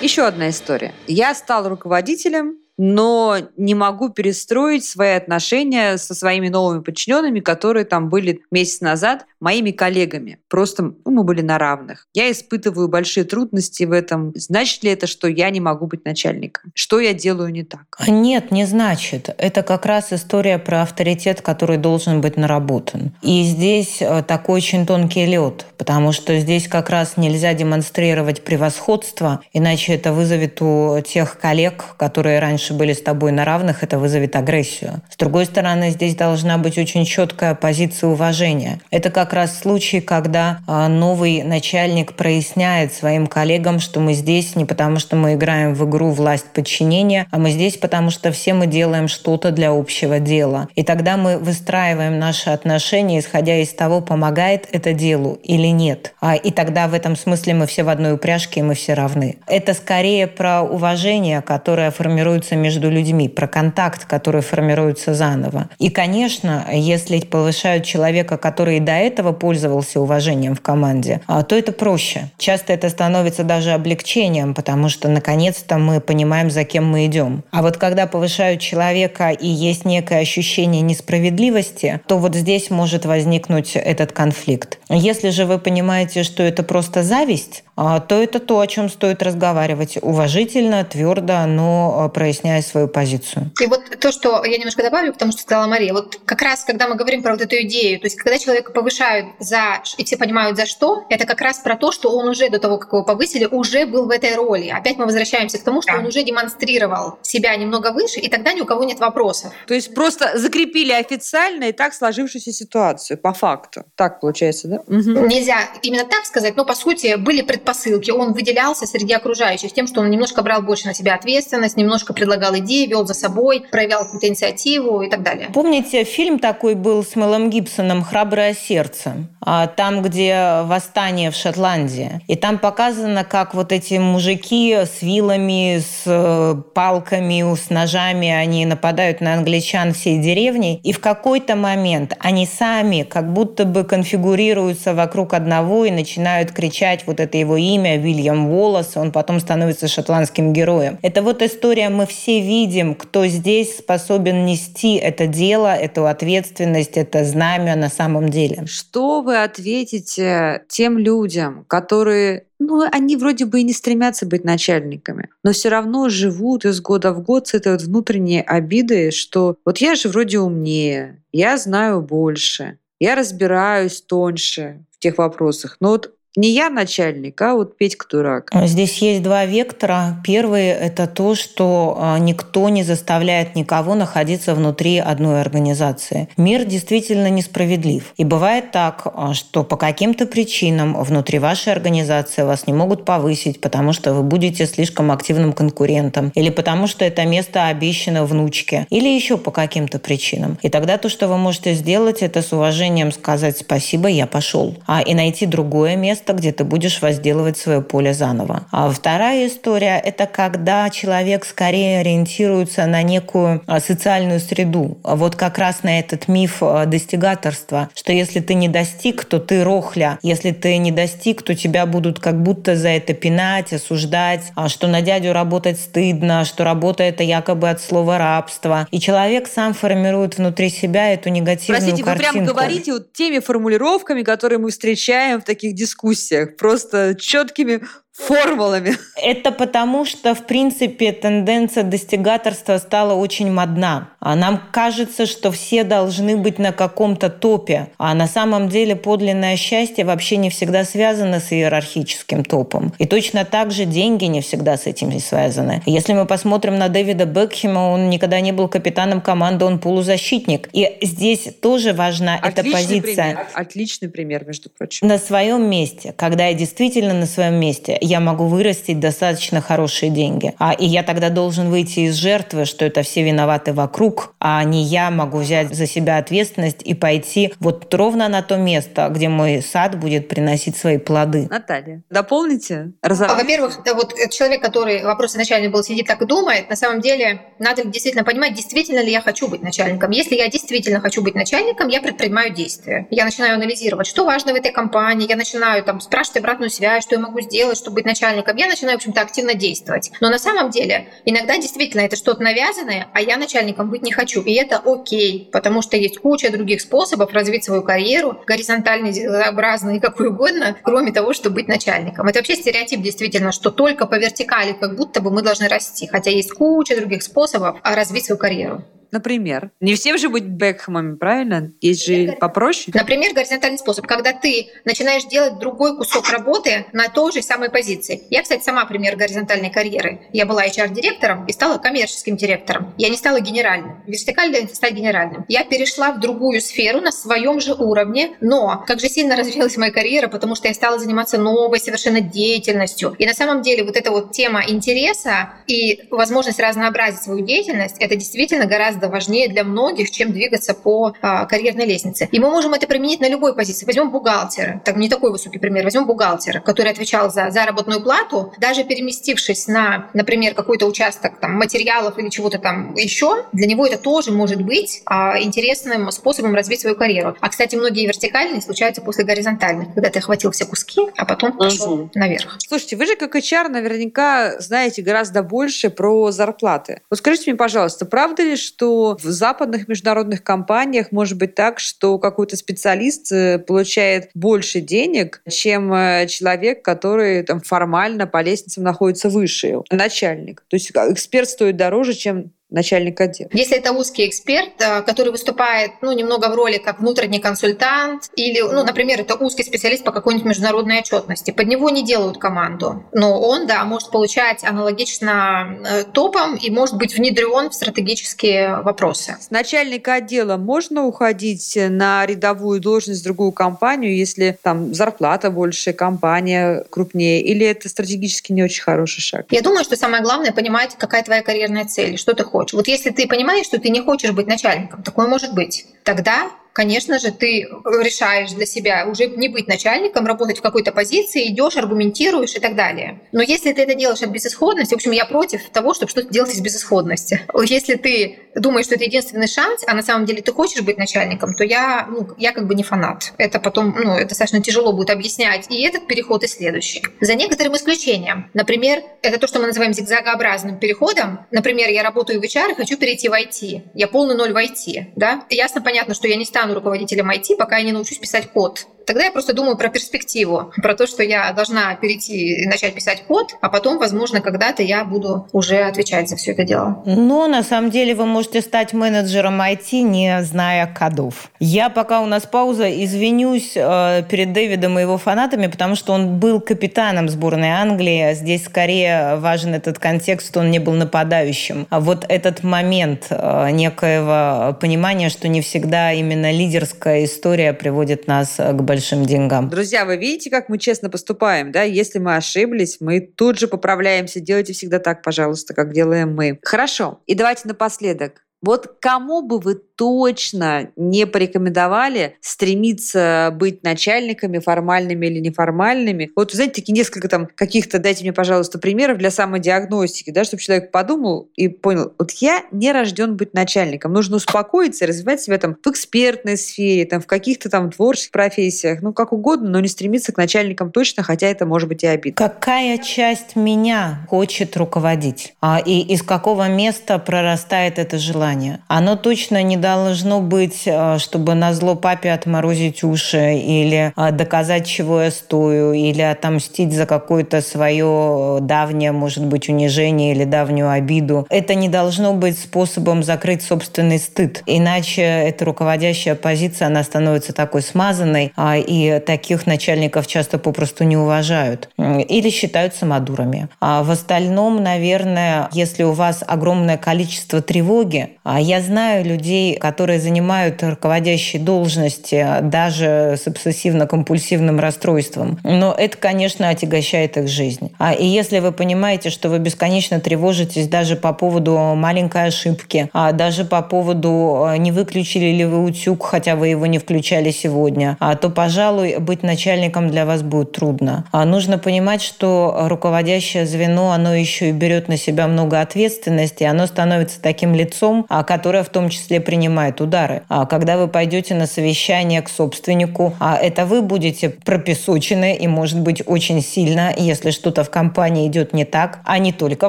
Еще 0.00 0.22
одна 0.22 0.48
история. 0.48 0.94
Я 1.06 1.34
стал 1.34 1.68
руководителем 1.68 2.56
но 2.78 3.36
не 3.56 3.74
могу 3.74 4.08
перестроить 4.08 4.84
свои 4.84 5.10
отношения 5.10 5.96
со 5.98 6.14
своими 6.14 6.48
новыми 6.48 6.82
подчиненными, 6.82 7.40
которые 7.40 7.84
там 7.84 8.08
были 8.08 8.42
месяц 8.50 8.80
назад 8.80 9.26
моими 9.40 9.70
коллегами. 9.70 10.38
Просто 10.48 10.82
ну, 10.82 11.10
мы 11.10 11.24
были 11.24 11.42
на 11.42 11.58
равных. 11.58 12.06
Я 12.14 12.30
испытываю 12.30 12.88
большие 12.88 13.24
трудности 13.24 13.84
в 13.84 13.92
этом. 13.92 14.32
Значит 14.34 14.84
ли 14.84 14.90
это, 14.90 15.06
что 15.06 15.28
я 15.28 15.50
не 15.50 15.60
могу 15.60 15.86
быть 15.86 16.04
начальником? 16.04 16.72
Что 16.74 17.00
я 17.00 17.12
делаю 17.12 17.50
не 17.50 17.64
так? 17.64 17.82
Нет, 18.06 18.50
не 18.50 18.64
значит. 18.64 19.34
Это 19.38 19.62
как 19.62 19.86
раз 19.86 20.12
история 20.12 20.58
про 20.58 20.82
авторитет, 20.82 21.40
который 21.40 21.76
должен 21.76 22.20
быть 22.20 22.36
наработан. 22.36 23.12
И 23.22 23.42
здесь 23.42 23.98
э, 24.00 24.22
такой 24.22 24.58
очень 24.58 24.86
тонкий 24.86 25.24
лед, 25.24 25.66
потому 25.76 26.10
что 26.12 26.38
здесь 26.40 26.66
как 26.66 26.90
раз 26.90 27.16
нельзя 27.16 27.54
демонстрировать 27.54 28.42
превосходство, 28.42 29.40
иначе 29.52 29.94
это 29.94 30.12
вызовет 30.12 30.60
у 30.60 31.00
тех 31.00 31.38
коллег, 31.38 31.84
которые 31.96 32.40
раньше 32.40 32.67
раньше 32.68 32.74
были 32.74 32.92
с 32.92 33.02
тобой 33.02 33.32
на 33.32 33.44
равных, 33.44 33.82
это 33.82 33.98
вызовет 33.98 34.36
агрессию. 34.36 35.00
С 35.10 35.16
другой 35.16 35.46
стороны, 35.46 35.90
здесь 35.90 36.14
должна 36.14 36.58
быть 36.58 36.78
очень 36.78 37.04
четкая 37.04 37.54
позиция 37.54 38.10
уважения. 38.10 38.80
Это 38.90 39.10
как 39.10 39.32
раз 39.32 39.58
случай, 39.58 40.00
когда 40.00 40.58
а, 40.66 40.88
новый 40.88 41.42
начальник 41.42 42.14
проясняет 42.14 42.92
своим 42.92 43.26
коллегам, 43.26 43.80
что 43.80 44.00
мы 44.00 44.14
здесь 44.14 44.56
не 44.56 44.64
потому, 44.64 44.98
что 44.98 45.16
мы 45.16 45.34
играем 45.34 45.74
в 45.74 45.88
игру 45.88 46.10
власть 46.10 46.46
подчинения, 46.54 47.26
а 47.30 47.38
мы 47.38 47.50
здесь 47.50 47.76
потому, 47.76 48.10
что 48.10 48.30
все 48.32 48.54
мы 48.54 48.66
делаем 48.66 49.08
что-то 49.08 49.50
для 49.50 49.70
общего 49.70 50.18
дела. 50.18 50.68
И 50.76 50.82
тогда 50.82 51.16
мы 51.16 51.38
выстраиваем 51.38 52.18
наши 52.18 52.50
отношения, 52.50 53.18
исходя 53.18 53.56
из 53.56 53.72
того, 53.72 54.00
помогает 54.00 54.68
это 54.72 54.92
делу 54.92 55.38
или 55.42 55.68
нет. 55.68 56.14
А, 56.20 56.34
и 56.34 56.50
тогда 56.50 56.88
в 56.88 56.94
этом 56.94 57.16
смысле 57.16 57.54
мы 57.54 57.66
все 57.66 57.82
в 57.82 57.88
одной 57.88 58.12
упряжке, 58.14 58.60
и 58.60 58.62
мы 58.62 58.74
все 58.74 58.94
равны. 58.94 59.36
Это 59.46 59.74
скорее 59.74 60.26
про 60.26 60.62
уважение, 60.62 61.42
которое 61.42 61.90
формируется 61.90 62.57
между 62.58 62.90
людьми, 62.90 63.28
про 63.28 63.46
контакт, 63.46 64.04
который 64.04 64.42
формируется 64.42 65.14
заново. 65.14 65.68
И, 65.78 65.90
конечно, 65.90 66.66
если 66.72 67.20
повышают 67.20 67.84
человека, 67.84 68.36
который 68.36 68.78
и 68.78 68.80
до 68.80 68.92
этого 68.92 69.32
пользовался 69.32 70.00
уважением 70.00 70.54
в 70.54 70.60
команде, 70.60 71.20
а, 71.26 71.42
то 71.42 71.56
это 71.56 71.72
проще. 71.72 72.30
Часто 72.38 72.72
это 72.72 72.88
становится 72.88 73.44
даже 73.44 73.70
облегчением, 73.70 74.54
потому 74.54 74.88
что 74.88 75.08
наконец-то 75.08 75.78
мы 75.78 76.00
понимаем, 76.00 76.50
за 76.50 76.64
кем 76.64 76.86
мы 76.86 77.06
идем. 77.06 77.44
А 77.50 77.62
вот 77.62 77.76
когда 77.76 78.06
повышают 78.06 78.60
человека 78.60 79.30
и 79.30 79.46
есть 79.46 79.84
некое 79.84 80.20
ощущение 80.20 80.82
несправедливости, 80.82 82.00
то 82.06 82.18
вот 82.18 82.34
здесь 82.34 82.70
может 82.70 83.04
возникнуть 83.06 83.76
этот 83.76 84.12
конфликт. 84.12 84.78
Если 84.88 85.30
же 85.30 85.46
вы 85.46 85.58
понимаете, 85.58 86.22
что 86.22 86.42
это 86.42 86.62
просто 86.62 87.02
зависть, 87.02 87.64
а, 87.76 88.00
то 88.00 88.20
это 88.20 88.40
то, 88.40 88.58
о 88.58 88.66
чем 88.66 88.88
стоит 88.88 89.22
разговаривать 89.22 89.98
уважительно, 90.02 90.84
твердо, 90.84 91.46
но 91.46 92.10
прояснять 92.12 92.47
объясняя 92.48 92.62
свою 92.62 92.88
позицию. 92.88 93.50
И 93.60 93.66
вот 93.66 93.82
то, 94.00 94.12
что 94.12 94.44
я 94.44 94.56
немножко 94.56 94.82
добавлю, 94.82 95.12
потому 95.12 95.32
что 95.32 95.42
сказала 95.42 95.66
Мария, 95.66 95.92
вот 95.92 96.20
как 96.24 96.42
раз, 96.42 96.64
когда 96.64 96.88
мы 96.88 96.96
говорим 96.96 97.22
про 97.22 97.32
вот 97.32 97.40
эту 97.40 97.56
идею, 97.62 98.00
то 98.00 98.06
есть 98.06 98.16
когда 98.16 98.38
человека 98.38 98.72
повышают 98.72 99.26
за, 99.38 99.82
и 99.96 100.04
все 100.04 100.16
понимают 100.16 100.56
за 100.56 100.66
что, 100.66 101.04
это 101.10 101.26
как 101.26 101.40
раз 101.40 101.58
про 101.58 101.76
то, 101.76 101.92
что 101.92 102.10
он 102.10 102.28
уже 102.28 102.48
до 102.48 102.58
того, 102.58 102.78
как 102.78 102.92
его 102.92 103.04
повысили, 103.04 103.46
уже 103.50 103.86
был 103.86 104.06
в 104.06 104.10
этой 104.10 104.34
роли. 104.34 104.68
Опять 104.68 104.96
мы 104.96 105.04
возвращаемся 105.04 105.58
к 105.58 105.62
тому, 105.62 105.82
что 105.82 105.96
он 105.96 106.06
уже 106.06 106.22
демонстрировал 106.22 107.18
себя 107.22 107.54
немного 107.56 107.92
выше, 107.92 108.20
и 108.20 108.28
тогда 108.28 108.52
ни 108.52 108.60
у 108.60 108.66
кого 108.66 108.84
нет 108.84 108.98
вопросов. 108.98 109.52
То 109.66 109.74
есть 109.74 109.94
просто 109.94 110.38
закрепили 110.38 110.92
официально 110.92 111.64
и 111.64 111.72
так 111.72 111.94
сложившуюся 111.94 112.52
ситуацию, 112.52 113.18
по 113.18 113.32
факту. 113.32 113.84
Так 113.96 114.20
получается, 114.20 114.68
да? 114.68 114.76
Угу. 114.86 115.26
Нельзя 115.26 115.58
именно 115.82 116.04
так 116.04 116.24
сказать, 116.24 116.56
но 116.56 116.64
по 116.64 116.74
сути 116.74 117.16
были 117.16 117.42
предпосылки. 117.42 118.10
Он 118.10 118.32
выделялся 118.32 118.86
среди 118.86 119.12
окружающих 119.12 119.72
тем, 119.72 119.86
что 119.86 120.00
он 120.00 120.10
немножко 120.10 120.42
брал 120.42 120.62
больше 120.62 120.86
на 120.86 120.94
себя 120.94 121.14
ответственность, 121.14 121.76
немножко 121.76 122.14
предлагал 122.14 122.27
идеи, 122.36 122.86
вел 122.86 123.06
за 123.06 123.14
собой, 123.14 123.64
проявлял 123.70 124.04
какую-то 124.04 124.28
инициативу 124.28 125.02
и 125.02 125.10
так 125.10 125.22
далее. 125.22 125.48
Помните, 125.52 126.04
фильм 126.04 126.38
такой 126.38 126.74
был 126.74 127.04
с 127.04 127.16
Мелом 127.16 127.50
Гибсоном 127.50 128.02
«Храброе 128.02 128.54
сердце», 128.54 129.28
а, 129.40 129.66
там, 129.66 130.02
где 130.02 130.62
восстание 130.64 131.30
в 131.30 131.34
Шотландии. 131.34 132.20
И 132.26 132.36
там 132.36 132.58
показано, 132.58 133.24
как 133.24 133.54
вот 133.54 133.72
эти 133.72 133.94
мужики 133.94 134.74
с 134.74 135.02
вилами, 135.02 135.78
с 135.78 136.02
э, 136.06 136.54
палками, 136.74 137.54
с 137.54 137.70
ножами, 137.70 138.28
они 138.28 138.66
нападают 138.66 139.20
на 139.20 139.34
англичан 139.34 139.94
всей 139.94 140.18
деревни. 140.18 140.80
И 140.82 140.92
в 140.92 141.00
какой-то 141.00 141.56
момент 141.56 142.14
они 142.18 142.46
сами 142.46 143.02
как 143.02 143.32
будто 143.32 143.64
бы 143.64 143.84
конфигурируются 143.84 144.94
вокруг 144.94 145.34
одного 145.34 145.84
и 145.84 145.90
начинают 145.90 146.52
кричать 146.52 147.04
вот 147.06 147.20
это 147.20 147.38
его 147.38 147.56
имя, 147.56 147.96
Вильям 147.96 148.48
Волос, 148.48 148.96
он 148.96 149.12
потом 149.12 149.40
становится 149.40 149.88
шотландским 149.88 150.52
героем. 150.52 150.98
Это 151.02 151.22
вот 151.22 151.42
история, 151.42 151.88
мы 151.88 152.06
все 152.06 152.17
видим, 152.26 152.94
кто 152.94 153.26
здесь 153.26 153.78
способен 153.78 154.44
нести 154.44 154.96
это 154.96 155.26
дело, 155.26 155.74
эту 155.74 156.06
ответственность, 156.06 156.96
это 156.96 157.24
знамя 157.24 157.76
на 157.76 157.88
самом 157.88 158.28
деле. 158.28 158.66
Что 158.66 159.22
вы 159.22 159.42
ответите 159.42 160.64
тем 160.68 160.98
людям, 160.98 161.64
которые 161.68 162.44
ну, 162.58 162.84
они 162.90 163.16
вроде 163.16 163.46
бы 163.46 163.60
и 163.60 163.64
не 163.64 163.72
стремятся 163.72 164.26
быть 164.26 164.44
начальниками, 164.44 165.28
но 165.44 165.52
все 165.52 165.68
равно 165.68 166.08
живут 166.08 166.64
из 166.64 166.80
года 166.80 167.12
в 167.12 167.22
год 167.22 167.48
с 167.48 167.54
этой 167.54 167.72
вот 167.72 167.82
внутренней 167.82 168.42
обидой, 168.42 169.12
что 169.12 169.56
вот 169.64 169.78
я 169.78 169.94
же 169.94 170.08
вроде 170.08 170.40
умнее, 170.40 171.22
я 171.32 171.56
знаю 171.56 172.02
больше, 172.02 172.78
я 172.98 173.14
разбираюсь 173.14 174.00
тоньше 174.00 174.84
в 174.90 174.98
тех 174.98 175.18
вопросах. 175.18 175.76
Но 175.80 175.90
вот 175.90 176.12
не 176.36 176.50
я 176.50 176.70
начальник, 176.70 177.40
а 177.42 177.54
вот 177.54 177.76
Петька 177.76 178.06
дурак. 178.08 178.50
Здесь 178.64 178.98
есть 178.98 179.22
два 179.22 179.44
вектора. 179.44 180.20
Первый– 180.24 180.66
это 180.68 181.06
то, 181.06 181.34
что 181.34 181.96
а, 181.98 182.18
никто 182.18 182.68
не 182.68 182.82
заставляет 182.84 183.56
никого 183.56 183.94
находиться 183.94 184.54
внутри 184.54 184.98
одной 184.98 185.40
организации. 185.40 186.28
Мир 186.36 186.64
действительно 186.64 187.28
несправедлив. 187.28 188.12
И 188.16 188.24
бывает 188.24 188.70
так, 188.70 189.02
а, 189.04 189.34
что 189.34 189.64
по 189.64 189.76
каким-то 189.76 190.26
причинам 190.26 191.02
внутри 191.02 191.38
вашей 191.38 191.72
организации 191.72 192.42
вас 192.42 192.66
не 192.66 192.72
могут 192.72 193.04
повысить, 193.04 193.60
потому 193.60 193.92
что 193.92 194.14
вы 194.14 194.22
будете 194.22 194.66
слишком 194.66 195.10
активным 195.10 195.52
конкурентом, 195.52 196.30
или 196.34 196.50
потому 196.50 196.86
что 196.86 197.04
это 197.04 197.24
место 197.26 197.66
обещано 197.66 198.24
внучке, 198.24 198.86
или 198.90 199.08
еще 199.08 199.38
по 199.38 199.50
каким-то 199.50 199.98
причинам. 199.98 200.58
И 200.62 200.68
тогда 200.68 200.98
то, 200.98 201.08
что 201.08 201.26
вы 201.26 201.36
можете 201.36 201.74
сделать, 201.74 202.22
это 202.22 202.42
с 202.42 202.52
уважением 202.52 203.10
сказать 203.10 203.58
«спасибо, 203.58 204.08
я 204.08 204.26
пошел», 204.26 204.76
а 204.86 205.02
и 205.02 205.14
найти 205.14 205.46
другое 205.46 205.96
место, 205.96 206.27
место, 206.28 206.32
где 206.32 206.52
ты 206.52 206.64
будешь 206.64 207.02
возделывать 207.02 207.56
свое 207.56 207.80
поле 207.80 208.12
заново. 208.12 208.66
А 208.70 208.90
вторая 208.90 209.46
история– 209.46 210.00
это 210.04 210.26
когда 210.26 210.90
человек 210.90 211.44
скорее 211.44 212.00
ориентируется 212.00 212.86
на 212.86 213.02
некую 213.02 213.62
а, 213.66 213.80
социальную 213.80 214.40
среду. 214.40 214.98
Вот 215.02 215.36
как 215.36 215.58
раз 215.58 215.82
на 215.82 215.98
этот 215.98 216.28
миф 216.28 216.58
а, 216.62 216.86
достигаторства, 216.86 217.88
что 217.94 218.12
если 218.12 218.40
ты 218.40 218.54
не 218.54 218.68
достиг, 218.68 219.24
то 219.24 219.38
ты 219.38 219.64
рохля. 219.64 220.18
Если 220.22 220.52
ты 220.52 220.76
не 220.78 220.92
достиг, 220.92 221.42
то 221.42 221.54
тебя 221.54 221.86
будут 221.86 222.20
как 222.20 222.42
будто 222.42 222.76
за 222.76 222.88
это 222.88 223.14
пинать, 223.14 223.72
осуждать, 223.72 224.52
а 224.54 224.68
что 224.68 224.86
на 224.88 225.00
дядю 225.00 225.32
работать 225.32 225.78
стыдно, 225.78 226.44
что 226.44 226.64
работа– 226.64 227.02
это 227.04 227.22
якобы 227.22 227.70
от 227.70 227.80
слова 227.80 228.18
рабство. 228.18 228.86
И 228.90 229.00
человек 229.00 229.48
сам 229.48 229.74
формирует 229.74 230.38
внутри 230.38 230.70
себя 230.70 231.12
эту 231.12 231.30
негативную 231.30 231.80
Простите, 231.80 232.04
картинку. 232.04 232.38
вы 232.38 232.44
прям 232.44 232.54
говорите 232.54 232.92
вот 232.92 233.12
теми 233.12 233.38
формулировками, 233.38 234.22
которые 234.22 234.58
мы 234.58 234.70
встречаем 234.70 235.40
в 235.40 235.44
таких 235.44 235.74
дискуссиях 235.74 236.07
дискуссиях, 236.08 236.56
просто 236.56 237.14
четкими 237.14 237.80
формулами. 238.18 238.96
Это 239.16 239.52
потому, 239.52 240.04
что, 240.04 240.34
в 240.34 240.44
принципе, 240.46 241.12
тенденция 241.12 241.82
достигаторства 241.82 242.78
стала 242.78 243.14
очень 243.14 243.50
модна. 243.50 244.10
А 244.20 244.34
нам 244.34 244.60
кажется, 244.72 245.26
что 245.26 245.50
все 245.52 245.84
должны 245.84 246.36
быть 246.36 246.58
на 246.58 246.72
каком-то 246.72 247.30
топе. 247.30 247.88
А 247.98 248.14
на 248.14 248.26
самом 248.26 248.68
деле 248.68 248.96
подлинное 248.96 249.56
счастье 249.56 250.04
вообще 250.04 250.36
не 250.36 250.50
всегда 250.50 250.84
связано 250.84 251.40
с 251.40 251.52
иерархическим 251.52 252.44
топом. 252.44 252.92
И 252.98 253.06
точно 253.06 253.44
так 253.44 253.70
же 253.70 253.84
деньги 253.84 254.24
не 254.24 254.40
всегда 254.40 254.76
с 254.76 254.86
этим 254.86 255.10
не 255.10 255.20
связаны. 255.20 255.82
Если 255.86 256.12
мы 256.12 256.26
посмотрим 256.26 256.78
на 256.78 256.88
Дэвида 256.88 257.24
Бекхема, 257.26 257.90
он 257.90 258.10
никогда 258.10 258.40
не 258.40 258.52
был 258.52 258.68
капитаном 258.68 259.20
команды, 259.20 259.64
он 259.64 259.78
полузащитник. 259.78 260.68
И 260.72 260.98
здесь 261.02 261.48
тоже 261.62 261.92
важна 261.92 262.34
Отличный 262.34 262.50
эта 262.50 262.72
позиция. 262.72 263.24
Пример. 263.24 263.46
Отличный 263.54 264.08
пример, 264.08 264.44
между 264.46 264.70
прочим. 264.70 265.06
На 265.06 265.18
своем 265.18 265.70
месте, 265.70 266.12
когда 266.16 266.46
я 266.46 266.54
действительно 266.54 267.14
на 267.14 267.26
своем 267.26 267.54
месте, 267.54 267.98
я 268.08 268.20
могу 268.20 268.46
вырастить 268.46 268.98
достаточно 268.98 269.60
хорошие 269.60 270.10
деньги. 270.10 270.54
А, 270.58 270.72
и 270.72 270.86
я 270.86 271.02
тогда 271.02 271.28
должен 271.28 271.70
выйти 271.70 272.00
из 272.00 272.14
жертвы, 272.14 272.64
что 272.64 272.84
это 272.84 273.02
все 273.02 273.22
виноваты 273.22 273.72
вокруг, 273.72 274.34
а 274.40 274.64
не 274.64 274.82
я 274.82 275.10
могу 275.10 275.38
взять 275.38 275.74
за 275.74 275.86
себя 275.86 276.16
ответственность 276.16 276.82
и 276.82 276.94
пойти 276.94 277.52
вот 277.60 277.92
ровно 277.94 278.28
на 278.28 278.42
то 278.42 278.56
место, 278.56 279.08
где 279.10 279.28
мой 279.28 279.62
сад 279.62 279.98
будет 279.98 280.28
приносить 280.28 280.76
свои 280.76 280.98
плоды. 280.98 281.46
Наталья, 281.50 282.02
дополните? 282.10 282.92
Разор... 283.02 283.28
Во-первых, 283.28 283.78
вот 283.94 284.14
человек, 284.30 284.62
который 284.62 285.04
вопрос 285.04 285.32
изначально 285.32 285.70
был, 285.70 285.82
сидит 285.82 286.06
так 286.06 286.22
и 286.22 286.26
думает, 286.26 286.70
на 286.70 286.76
самом 286.76 287.00
деле 287.00 287.42
надо 287.58 287.84
действительно 287.84 288.24
понимать, 288.24 288.54
действительно 288.54 289.00
ли 289.00 289.12
я 289.12 289.20
хочу 289.20 289.48
быть 289.48 289.62
начальником. 289.62 290.10
Если 290.10 290.34
я 290.34 290.48
действительно 290.48 291.00
хочу 291.00 291.22
быть 291.22 291.34
начальником, 291.34 291.88
я 291.88 292.00
предпринимаю 292.00 292.52
действия. 292.54 293.06
Я 293.10 293.24
начинаю 293.24 293.54
анализировать, 293.54 294.06
что 294.06 294.24
важно 294.24 294.52
в 294.52 294.56
этой 294.56 294.72
компании, 294.72 295.28
я 295.28 295.36
начинаю 295.36 295.84
там 295.84 296.00
спрашивать 296.00 296.38
обратную 296.38 296.70
связь, 296.70 297.04
что 297.04 297.16
я 297.16 297.20
могу 297.20 297.40
сделать, 297.40 297.76
чтобы 297.76 297.97
быть 297.98 298.06
начальником, 298.06 298.56
я 298.56 298.68
начинаю, 298.68 298.96
в 298.96 299.00
общем-то, 299.00 299.20
активно 299.20 299.54
действовать. 299.54 300.12
Но 300.20 300.30
на 300.30 300.38
самом 300.38 300.70
деле 300.70 301.08
иногда 301.24 301.56
действительно 301.56 302.02
это 302.02 302.14
что-то 302.14 302.42
навязанное, 302.42 303.08
а 303.12 303.20
я 303.20 303.36
начальником 303.36 303.90
быть 303.90 304.02
не 304.02 304.12
хочу. 304.12 304.40
И 304.42 304.54
это 304.54 304.80
окей, 304.84 305.50
потому 305.52 305.82
что 305.82 305.96
есть 305.96 306.18
куча 306.18 306.50
других 306.50 306.80
способов 306.80 307.32
развить 307.32 307.64
свою 307.64 307.82
карьеру, 307.82 308.40
горизонтальный, 308.46 309.10
разнообразный, 309.26 309.98
какой 309.98 310.28
угодно, 310.28 310.76
кроме 310.82 311.12
того, 311.12 311.32
чтобы 311.32 311.56
быть 311.56 311.68
начальником. 311.68 312.28
Это 312.28 312.38
вообще 312.38 312.54
стереотип 312.54 313.00
действительно, 313.00 313.50
что 313.50 313.70
только 313.70 314.06
по 314.06 314.14
вертикали 314.16 314.72
как 314.72 314.96
будто 314.96 315.20
бы 315.20 315.30
мы 315.32 315.42
должны 315.42 315.66
расти, 315.68 316.06
хотя 316.06 316.30
есть 316.30 316.52
куча 316.52 316.96
других 316.96 317.22
способов 317.24 317.78
развить 317.82 318.26
свою 318.26 318.38
карьеру. 318.38 318.84
Например. 319.10 319.70
Не 319.80 319.94
всем 319.94 320.18
же 320.18 320.28
быть 320.28 320.44
Бекхэмами, 320.44 321.16
правильно? 321.16 321.72
Есть 321.80 322.06
же 322.06 322.36
попроще. 322.38 322.92
Например, 322.94 323.32
горизонтальный 323.34 323.78
способ, 323.78 324.06
когда 324.06 324.32
ты 324.32 324.68
начинаешь 324.84 325.24
делать 325.24 325.58
другой 325.58 325.96
кусок 325.96 326.30
работы 326.30 326.86
на 326.92 327.08
той 327.08 327.32
же 327.32 327.42
самой 327.42 327.70
позиции. 327.70 328.22
Я, 328.30 328.42
кстати, 328.42 328.62
сама 328.62 328.84
пример 328.84 329.16
горизонтальной 329.16 329.70
карьеры. 329.70 330.20
Я 330.32 330.46
была 330.46 330.66
HR-директором 330.66 331.46
и 331.46 331.52
стала 331.52 331.78
коммерческим 331.78 332.36
директором. 332.36 332.94
Я 332.98 333.08
не 333.08 333.16
стала 333.16 333.40
генеральным. 333.40 334.02
Вертикально 334.06 334.68
стать 334.68 334.92
генеральным. 334.92 335.44
Я 335.48 335.64
перешла 335.64 336.12
в 336.12 336.20
другую 336.20 336.60
сферу 336.60 337.00
на 337.00 337.12
своем 337.12 337.60
же 337.60 337.74
уровне, 337.74 338.36
но 338.40 338.84
как 338.86 339.00
же 339.00 339.08
сильно 339.08 339.36
развилась 339.36 339.76
моя 339.76 339.92
карьера, 339.92 340.28
потому 340.28 340.54
что 340.54 340.68
я 340.68 340.74
стала 340.74 340.98
заниматься 340.98 341.38
новой 341.38 341.80
совершенно 341.80 342.20
деятельностью. 342.20 343.14
И 343.18 343.26
на 343.26 343.34
самом 343.34 343.62
деле 343.62 343.84
вот 343.84 343.96
эта 343.96 344.10
вот 344.10 344.32
тема 344.32 344.62
интереса 344.66 345.54
и 345.66 346.02
возможность 346.10 346.60
разнообразить 346.60 347.22
свою 347.22 347.44
деятельность, 347.44 347.96
это 347.98 348.16
действительно 348.16 348.66
гораздо 348.66 348.97
гораздо 348.98 349.08
важнее 349.08 349.48
для 349.48 349.64
многих, 349.64 350.10
чем 350.10 350.32
двигаться 350.32 350.74
по 350.74 351.14
а, 351.22 351.46
карьерной 351.46 351.86
лестнице. 351.86 352.28
И 352.32 352.38
мы 352.38 352.50
можем 352.50 352.74
это 352.74 352.86
применить 352.86 353.20
на 353.20 353.28
любой 353.28 353.54
позиции. 353.54 353.86
Возьмем 353.86 354.10
бухгалтера, 354.10 354.80
так 354.84 354.96
не 354.96 355.08
такой 355.08 355.30
высокий 355.30 355.58
пример, 355.58 355.84
возьмем 355.84 356.06
бухгалтера, 356.06 356.60
который 356.60 356.92
отвечал 356.92 357.30
за 357.30 357.50
заработную 357.50 358.02
плату, 358.02 358.52
даже 358.58 358.84
переместившись 358.84 359.68
на, 359.68 360.08
например, 360.14 360.54
какой-то 360.54 360.86
участок 360.86 361.38
там, 361.40 361.52
материалов 361.52 362.18
или 362.18 362.28
чего-то 362.28 362.58
там 362.58 362.94
еще, 362.94 363.44
для 363.52 363.66
него 363.66 363.86
это 363.86 363.98
тоже 363.98 364.32
может 364.32 364.62
быть 364.62 365.02
а, 365.06 365.40
интересным 365.40 366.10
способом 366.10 366.54
развить 366.54 366.80
свою 366.80 366.96
карьеру. 366.96 367.36
А, 367.40 367.48
кстати, 367.48 367.76
многие 367.76 368.06
вертикальные 368.06 368.60
случаются 368.62 369.02
после 369.02 369.24
горизонтальных, 369.24 369.94
когда 369.94 370.10
ты 370.10 370.18
охватил 370.18 370.50
все 370.50 370.64
куски, 370.64 371.02
а 371.16 371.24
потом 371.24 371.56
пошел 371.56 371.92
угу. 371.92 372.10
наверх. 372.14 372.56
Слушайте, 372.58 372.96
вы 372.96 373.06
же 373.06 373.16
как 373.16 373.34
HR 373.36 373.68
наверняка 373.68 374.58
знаете 374.60 375.02
гораздо 375.02 375.42
больше 375.42 375.90
про 375.90 376.30
зарплаты. 376.30 377.00
Вот 377.10 377.18
скажите 377.18 377.50
мне, 377.50 377.56
пожалуйста, 377.56 378.06
правда 378.06 378.42
ли, 378.42 378.56
что 378.56 378.87
что 378.88 379.18
в 379.20 379.24
западных 379.24 379.86
международных 379.86 380.42
компаниях 380.42 381.12
может 381.12 381.36
быть 381.36 381.54
так, 381.54 381.78
что 381.78 382.18
какой-то 382.18 382.56
специалист 382.56 383.30
э, 383.30 383.58
получает 383.58 384.30
больше 384.34 384.80
денег, 384.80 385.42
чем 385.48 385.92
э, 385.92 386.26
человек, 386.26 386.82
который 386.82 387.42
там 387.42 387.60
формально 387.60 388.26
по 388.26 388.40
лестницам 388.40 388.84
находится 388.84 389.28
выше, 389.28 389.82
начальник. 389.90 390.64
То 390.68 390.76
есть 390.76 390.90
эксперт 390.90 391.50
стоит 391.50 391.76
дороже, 391.76 392.14
чем 392.14 392.52
начальник 392.70 393.20
отдела. 393.20 393.48
Если 393.52 393.76
это 393.76 393.92
узкий 393.92 394.28
эксперт, 394.28 394.72
э, 394.80 395.02
который 395.02 395.32
выступает 395.32 395.92
ну, 396.02 396.12
немного 396.12 396.48
в 396.48 396.54
роли 396.54 396.78
как 396.78 397.00
внутренний 397.00 397.38
консультант, 397.38 398.30
или, 398.36 398.60
ну, 398.60 398.84
например, 398.84 399.20
это 399.20 399.36
узкий 399.36 399.62
специалист 399.62 400.04
по 400.04 400.12
какой-нибудь 400.12 400.46
международной 400.46 400.98
отчетности, 400.98 401.50
под 401.50 401.66
него 401.66 401.88
не 401.90 402.04
делают 402.04 402.38
команду. 402.38 403.04
Но 403.12 403.40
он, 403.40 403.66
да, 403.66 403.84
может 403.84 404.10
получать 404.10 404.64
аналогично 404.64 405.78
э, 405.84 406.04
топом 406.04 406.56
и 406.56 406.70
может 406.70 406.96
быть 406.96 407.16
внедрен 407.16 407.70
в 407.70 407.74
стратегические 407.74 408.82
вопросы. 408.82 409.36
С 409.40 409.50
начальника 409.50 410.14
отдела 410.14 410.56
можно 410.56 411.04
уходить 411.04 411.78
на 411.88 412.26
рядовую 412.26 412.80
должность 412.80 413.22
в 413.22 413.24
другую 413.24 413.52
компанию, 413.52 414.14
если 414.14 414.58
там 414.62 414.94
зарплата 414.94 415.50
больше, 415.50 415.92
компания 415.94 416.84
крупнее, 416.90 417.42
или 417.42 417.64
это 417.64 417.88
стратегически 417.88 418.52
не 418.52 418.62
очень 418.62 418.82
хороший 418.82 419.20
шаг? 419.22 419.46
Я 419.50 419.62
думаю, 419.62 419.84
что 419.84 419.96
самое 419.96 420.22
главное 420.22 420.52
понимать, 420.52 420.96
какая 420.98 421.22
твоя 421.22 421.42
карьерная 421.42 421.86
цель, 421.86 422.18
что 422.18 422.34
ты 422.34 422.44
хочешь 422.44 422.57
хочешь. 422.58 422.74
Вот 422.74 422.88
если 422.88 423.10
ты 423.10 423.26
понимаешь, 423.28 423.66
что 423.66 423.78
ты 423.78 423.88
не 423.90 424.00
хочешь 424.00 424.32
быть 424.32 424.46
начальником, 424.46 425.02
такое 425.02 425.28
может 425.28 425.54
быть, 425.54 425.86
тогда 426.04 426.50
конечно 426.78 427.18
же, 427.18 427.32
ты 427.32 427.68
решаешь 428.04 428.52
для 428.52 428.64
себя 428.64 429.08
уже 429.10 429.26
не 429.26 429.48
быть 429.48 429.66
начальником, 429.66 430.26
работать 430.26 430.58
в 430.58 430.62
какой-то 430.62 430.92
позиции, 430.92 431.48
идешь, 431.48 431.76
аргументируешь 431.76 432.54
и 432.54 432.60
так 432.60 432.76
далее. 432.76 433.20
Но 433.32 433.42
если 433.42 433.72
ты 433.72 433.82
это 433.82 433.96
делаешь 433.96 434.22
от 434.22 434.30
безысходности, 434.30 434.94
в 434.94 434.98
общем, 434.98 435.10
я 435.10 435.24
против 435.24 435.68
того, 435.70 435.92
чтобы 435.92 436.08
что-то 436.10 436.28
делать 436.28 436.54
из 436.54 436.60
безысходности. 436.60 437.40
Если 437.64 437.96
ты 437.96 438.38
думаешь, 438.54 438.86
что 438.86 438.94
это 438.94 439.02
единственный 439.02 439.48
шанс, 439.48 439.82
а 439.88 439.94
на 439.94 440.02
самом 440.02 440.24
деле 440.24 440.40
ты 440.40 440.52
хочешь 440.52 440.82
быть 440.82 440.98
начальником, 440.98 441.54
то 441.54 441.64
я, 441.64 442.06
ну, 442.08 442.28
я 442.38 442.52
как 442.52 442.68
бы 442.68 442.76
не 442.76 442.84
фанат. 442.84 443.32
Это 443.38 443.58
потом, 443.58 443.96
ну, 443.98 444.14
это 444.14 444.28
достаточно 444.28 444.62
тяжело 444.62 444.92
будет 444.92 445.10
объяснять. 445.10 445.66
И 445.70 445.82
этот 445.82 446.06
переход, 446.06 446.44
и 446.44 446.46
следующий. 446.46 447.02
За 447.20 447.34
некоторым 447.34 447.74
исключением. 447.74 448.50
Например, 448.54 449.02
это 449.22 449.40
то, 449.40 449.48
что 449.48 449.58
мы 449.58 449.66
называем 449.66 449.92
зигзагообразным 449.94 450.78
переходом. 450.78 451.40
Например, 451.50 451.88
я 451.88 452.04
работаю 452.04 452.40
в 452.40 452.44
HR 452.44 452.70
и 452.70 452.74
хочу 452.74 452.96
перейти 452.96 453.28
в 453.28 453.32
IT. 453.32 453.82
Я 453.94 454.06
полный 454.06 454.36
ноль 454.36 454.52
в 454.52 454.56
IT. 454.56 455.14
Да? 455.16 455.42
Ясно, 455.50 455.82
понятно, 455.82 456.14
что 456.14 456.28
я 456.28 456.36
не 456.36 456.44
стану 456.44 456.67
стану 456.68 456.74
руководителем 456.74 457.30
IT, 457.30 457.56
пока 457.56 457.78
я 457.78 457.84
не 457.84 457.92
научусь 457.92 458.18
писать 458.18 458.50
код. 458.52 458.86
Тогда 459.08 459.24
я 459.24 459.32
просто 459.32 459.54
думаю 459.54 459.78
про 459.78 459.88
перспективу, 459.88 460.70
про 460.82 460.94
то, 460.94 461.06
что 461.06 461.22
я 461.22 461.50
должна 461.54 461.94
перейти 461.94 462.62
и 462.62 462.66
начать 462.66 462.94
писать 462.94 463.24
код, 463.26 463.56
а 463.62 463.70
потом, 463.70 463.98
возможно, 463.98 464.42
когда-то 464.42 464.82
я 464.82 465.02
буду 465.02 465.48
уже 465.52 465.78
отвечать 465.78 466.28
за 466.28 466.36
все 466.36 466.52
это 466.52 466.64
дело. 466.64 467.02
Но 467.06 467.46
на 467.46 467.62
самом 467.62 467.90
деле 467.90 468.14
вы 468.14 468.26
можете 468.26 468.60
стать 468.60 468.92
менеджером 468.92 469.62
IT, 469.62 470.02
не 470.02 470.42
зная 470.42 470.86
кодов. 470.86 471.50
Я 471.58 471.88
пока 471.88 472.20
у 472.20 472.26
нас 472.26 472.44
пауза, 472.44 472.86
извинюсь 473.02 473.72
э, 473.76 474.24
перед 474.28 474.52
Дэвидом 474.52 474.98
и 474.98 475.02
его 475.02 475.16
фанатами, 475.16 475.68
потому 475.68 475.94
что 475.94 476.12
он 476.12 476.38
был 476.38 476.60
капитаном 476.60 477.30
сборной 477.30 477.70
Англии. 477.70 478.34
Здесь 478.34 478.66
скорее 478.66 479.36
важен 479.36 479.74
этот 479.74 479.98
контекст, 479.98 480.48
что 480.48 480.60
он 480.60 480.70
не 480.70 480.80
был 480.80 480.92
нападающим. 480.92 481.86
А 481.88 482.00
вот 482.00 482.26
этот 482.28 482.62
момент 482.62 483.28
э, 483.30 483.70
некоего 483.70 484.76
понимания, 484.78 485.30
что 485.30 485.48
не 485.48 485.62
всегда 485.62 486.12
именно 486.12 486.52
лидерская 486.52 487.24
история 487.24 487.72
приводит 487.72 488.26
нас 488.26 488.56
к 488.58 488.74
большому 488.82 488.97
большим 488.98 489.24
деньгам. 489.24 489.68
Друзья, 489.68 490.04
вы 490.04 490.16
видите, 490.16 490.50
как 490.50 490.68
мы 490.68 490.76
честно 490.76 491.08
поступаем, 491.08 491.70
да? 491.70 491.82
Если 491.82 492.18
мы 492.18 492.34
ошиблись, 492.34 492.98
мы 493.00 493.20
тут 493.20 493.58
же 493.58 493.68
поправляемся. 493.68 494.40
Делайте 494.40 494.72
всегда 494.72 494.98
так, 494.98 495.22
пожалуйста, 495.22 495.72
как 495.72 495.92
делаем 495.92 496.34
мы. 496.34 496.58
Хорошо. 496.64 497.20
И 497.26 497.34
давайте 497.34 497.68
напоследок. 497.68 498.44
Вот 498.60 498.96
кому 499.00 499.42
бы 499.42 499.60
вы 499.60 499.80
точно 499.98 500.90
не 500.94 501.26
порекомендовали 501.26 502.36
стремиться 502.40 503.52
быть 503.58 503.82
начальниками 503.82 504.60
формальными 504.60 505.26
или 505.26 505.40
неформальными? 505.40 506.30
Вот, 506.36 506.52
знаете, 506.52 506.74
такие 506.74 506.92
несколько 506.92 507.28
там 507.28 507.48
каких-то, 507.52 507.98
дайте 507.98 508.22
мне, 508.22 508.32
пожалуйста, 508.32 508.78
примеров 508.78 509.18
для 509.18 509.32
самодиагностики, 509.32 510.30
да, 510.30 510.44
чтобы 510.44 510.62
человек 510.62 510.92
подумал 510.92 511.50
и 511.56 511.66
понял, 511.66 512.14
вот 512.16 512.30
я 512.32 512.62
не 512.70 512.92
рожден 512.92 513.36
быть 513.36 513.54
начальником, 513.54 514.12
нужно 514.12 514.36
успокоиться 514.36 515.04
развивать 515.04 515.42
себя 515.42 515.58
там 515.58 515.74
в 515.74 515.90
экспертной 515.90 516.56
сфере, 516.56 517.04
там 517.04 517.20
в 517.20 517.26
каких-то 517.26 517.68
там 517.68 517.90
творческих 517.90 518.30
профессиях, 518.30 519.02
ну, 519.02 519.12
как 519.12 519.32
угодно, 519.32 519.68
но 519.68 519.80
не 519.80 519.88
стремиться 519.88 520.32
к 520.32 520.36
начальникам 520.36 520.92
точно, 520.92 521.24
хотя 521.24 521.48
это 521.48 521.66
может 521.66 521.88
быть 521.88 522.04
и 522.04 522.06
обидно. 522.06 522.36
Какая 522.36 522.98
часть 522.98 523.56
меня 523.56 524.24
хочет 524.28 524.76
руководить? 524.76 525.54
А, 525.60 525.82
и 525.84 526.00
из 526.02 526.22
какого 526.22 526.68
места 526.68 527.18
прорастает 527.18 527.98
это 527.98 528.16
желание. 528.18 528.84
Оно 528.86 529.16
точно 529.16 529.60
не 529.64 529.76
должно 529.94 530.40
быть, 530.40 530.82
э, 530.86 531.18
чтобы 531.18 531.54
на 531.54 531.72
зло 531.72 531.94
папе 531.94 532.32
отморозить 532.32 533.02
уши 533.04 533.54
или 533.54 534.12
э, 534.14 534.32
доказать, 534.32 534.86
чего 534.86 535.22
я 535.22 535.30
стою, 535.30 535.92
или 535.92 536.20
отомстить 536.20 536.92
за 536.92 537.06
какое-то 537.06 537.62
свое 537.62 538.58
давнее, 538.60 539.12
может 539.12 539.46
быть, 539.46 539.68
унижение 539.68 540.32
или 540.32 540.44
давнюю 540.44 540.90
обиду. 540.90 541.46
Это 541.48 541.74
не 541.74 541.88
должно 541.88 542.34
быть 542.34 542.58
способом 542.58 543.22
закрыть 543.22 543.62
собственный 543.62 544.18
стыд. 544.18 544.62
Иначе 544.66 545.22
эта 545.22 545.64
руководящая 545.64 546.34
позиция, 546.34 546.88
она 546.88 547.02
становится 547.02 547.52
такой 547.52 547.82
смазанной, 547.82 548.52
а, 548.56 548.76
и 548.76 549.20
таких 549.20 549.66
начальников 549.66 550.26
часто 550.26 550.58
попросту 550.58 551.04
не 551.04 551.16
уважают. 551.16 551.88
Или 551.96 552.50
считают 552.50 552.94
самодурами. 552.94 553.68
А 553.80 554.02
в 554.02 554.10
остальном, 554.10 554.82
наверное, 554.82 555.68
если 555.72 556.02
у 556.02 556.12
вас 556.12 556.44
огромное 556.46 556.98
количество 556.98 557.62
тревоги, 557.62 558.36
а 558.44 558.60
я 558.60 558.80
знаю 558.80 559.24
людей, 559.24 559.77
которые 559.78 560.20
занимают 560.20 560.82
руководящие 560.82 561.62
должности 561.62 562.46
даже 562.62 563.36
с 563.36 563.46
обсессивно-компульсивным 563.46 564.78
расстройством. 564.78 565.58
Но 565.64 565.94
это, 565.96 566.16
конечно, 566.18 566.68
отягощает 566.68 567.36
их 567.36 567.48
жизнь. 567.48 567.92
А 567.98 568.12
и 568.12 568.26
если 568.26 568.58
вы 568.58 568.72
понимаете, 568.72 569.30
что 569.30 569.48
вы 569.48 569.58
бесконечно 569.58 570.20
тревожитесь 570.20 570.88
даже 570.88 571.16
по 571.16 571.32
поводу 571.32 571.76
маленькой 571.94 572.48
ошибки, 572.48 573.08
а 573.12 573.32
даже 573.32 573.64
по 573.64 573.82
поводу 573.82 574.64
а, 574.64 574.76
не 574.76 574.92
выключили 574.92 575.46
ли 575.46 575.64
вы 575.64 575.84
утюг, 575.84 576.24
хотя 576.24 576.56
вы 576.56 576.68
его 576.68 576.86
не 576.86 576.98
включали 576.98 577.50
сегодня, 577.50 578.16
а 578.20 578.36
то, 578.36 578.50
пожалуй, 578.50 579.18
быть 579.18 579.42
начальником 579.42 580.10
для 580.10 580.26
вас 580.26 580.42
будет 580.42 580.72
трудно. 580.72 581.24
А 581.32 581.44
нужно 581.44 581.78
понимать, 581.78 582.22
что 582.22 582.86
руководящее 582.88 583.66
звено, 583.66 584.10
оно 584.12 584.34
еще 584.34 584.70
и 584.70 584.72
берет 584.72 585.08
на 585.08 585.16
себя 585.16 585.46
много 585.46 585.80
ответственности, 585.80 586.64
оно 586.64 586.86
становится 586.86 587.40
таким 587.40 587.74
лицом, 587.74 588.26
а, 588.28 588.42
которая 588.44 588.82
в 588.82 588.88
том 588.88 589.08
числе 589.08 589.40
принимает 589.40 589.67
удары. 590.00 590.42
А 590.48 590.66
когда 590.66 590.96
вы 590.96 591.08
пойдете 591.08 591.54
на 591.54 591.66
совещание 591.66 592.42
к 592.42 592.48
собственнику, 592.48 593.34
а 593.40 593.56
это 593.56 593.86
вы 593.86 594.02
будете 594.02 594.50
пропесочены 594.50 595.56
и, 595.56 595.66
может 595.66 596.00
быть, 596.00 596.22
очень 596.26 596.62
сильно, 596.62 597.12
если 597.16 597.50
что-то 597.50 597.84
в 597.84 597.90
компании 597.90 598.46
идет 598.46 598.72
не 598.72 598.84
так, 598.84 599.20
а 599.24 599.38
не 599.38 599.52
только 599.52 599.88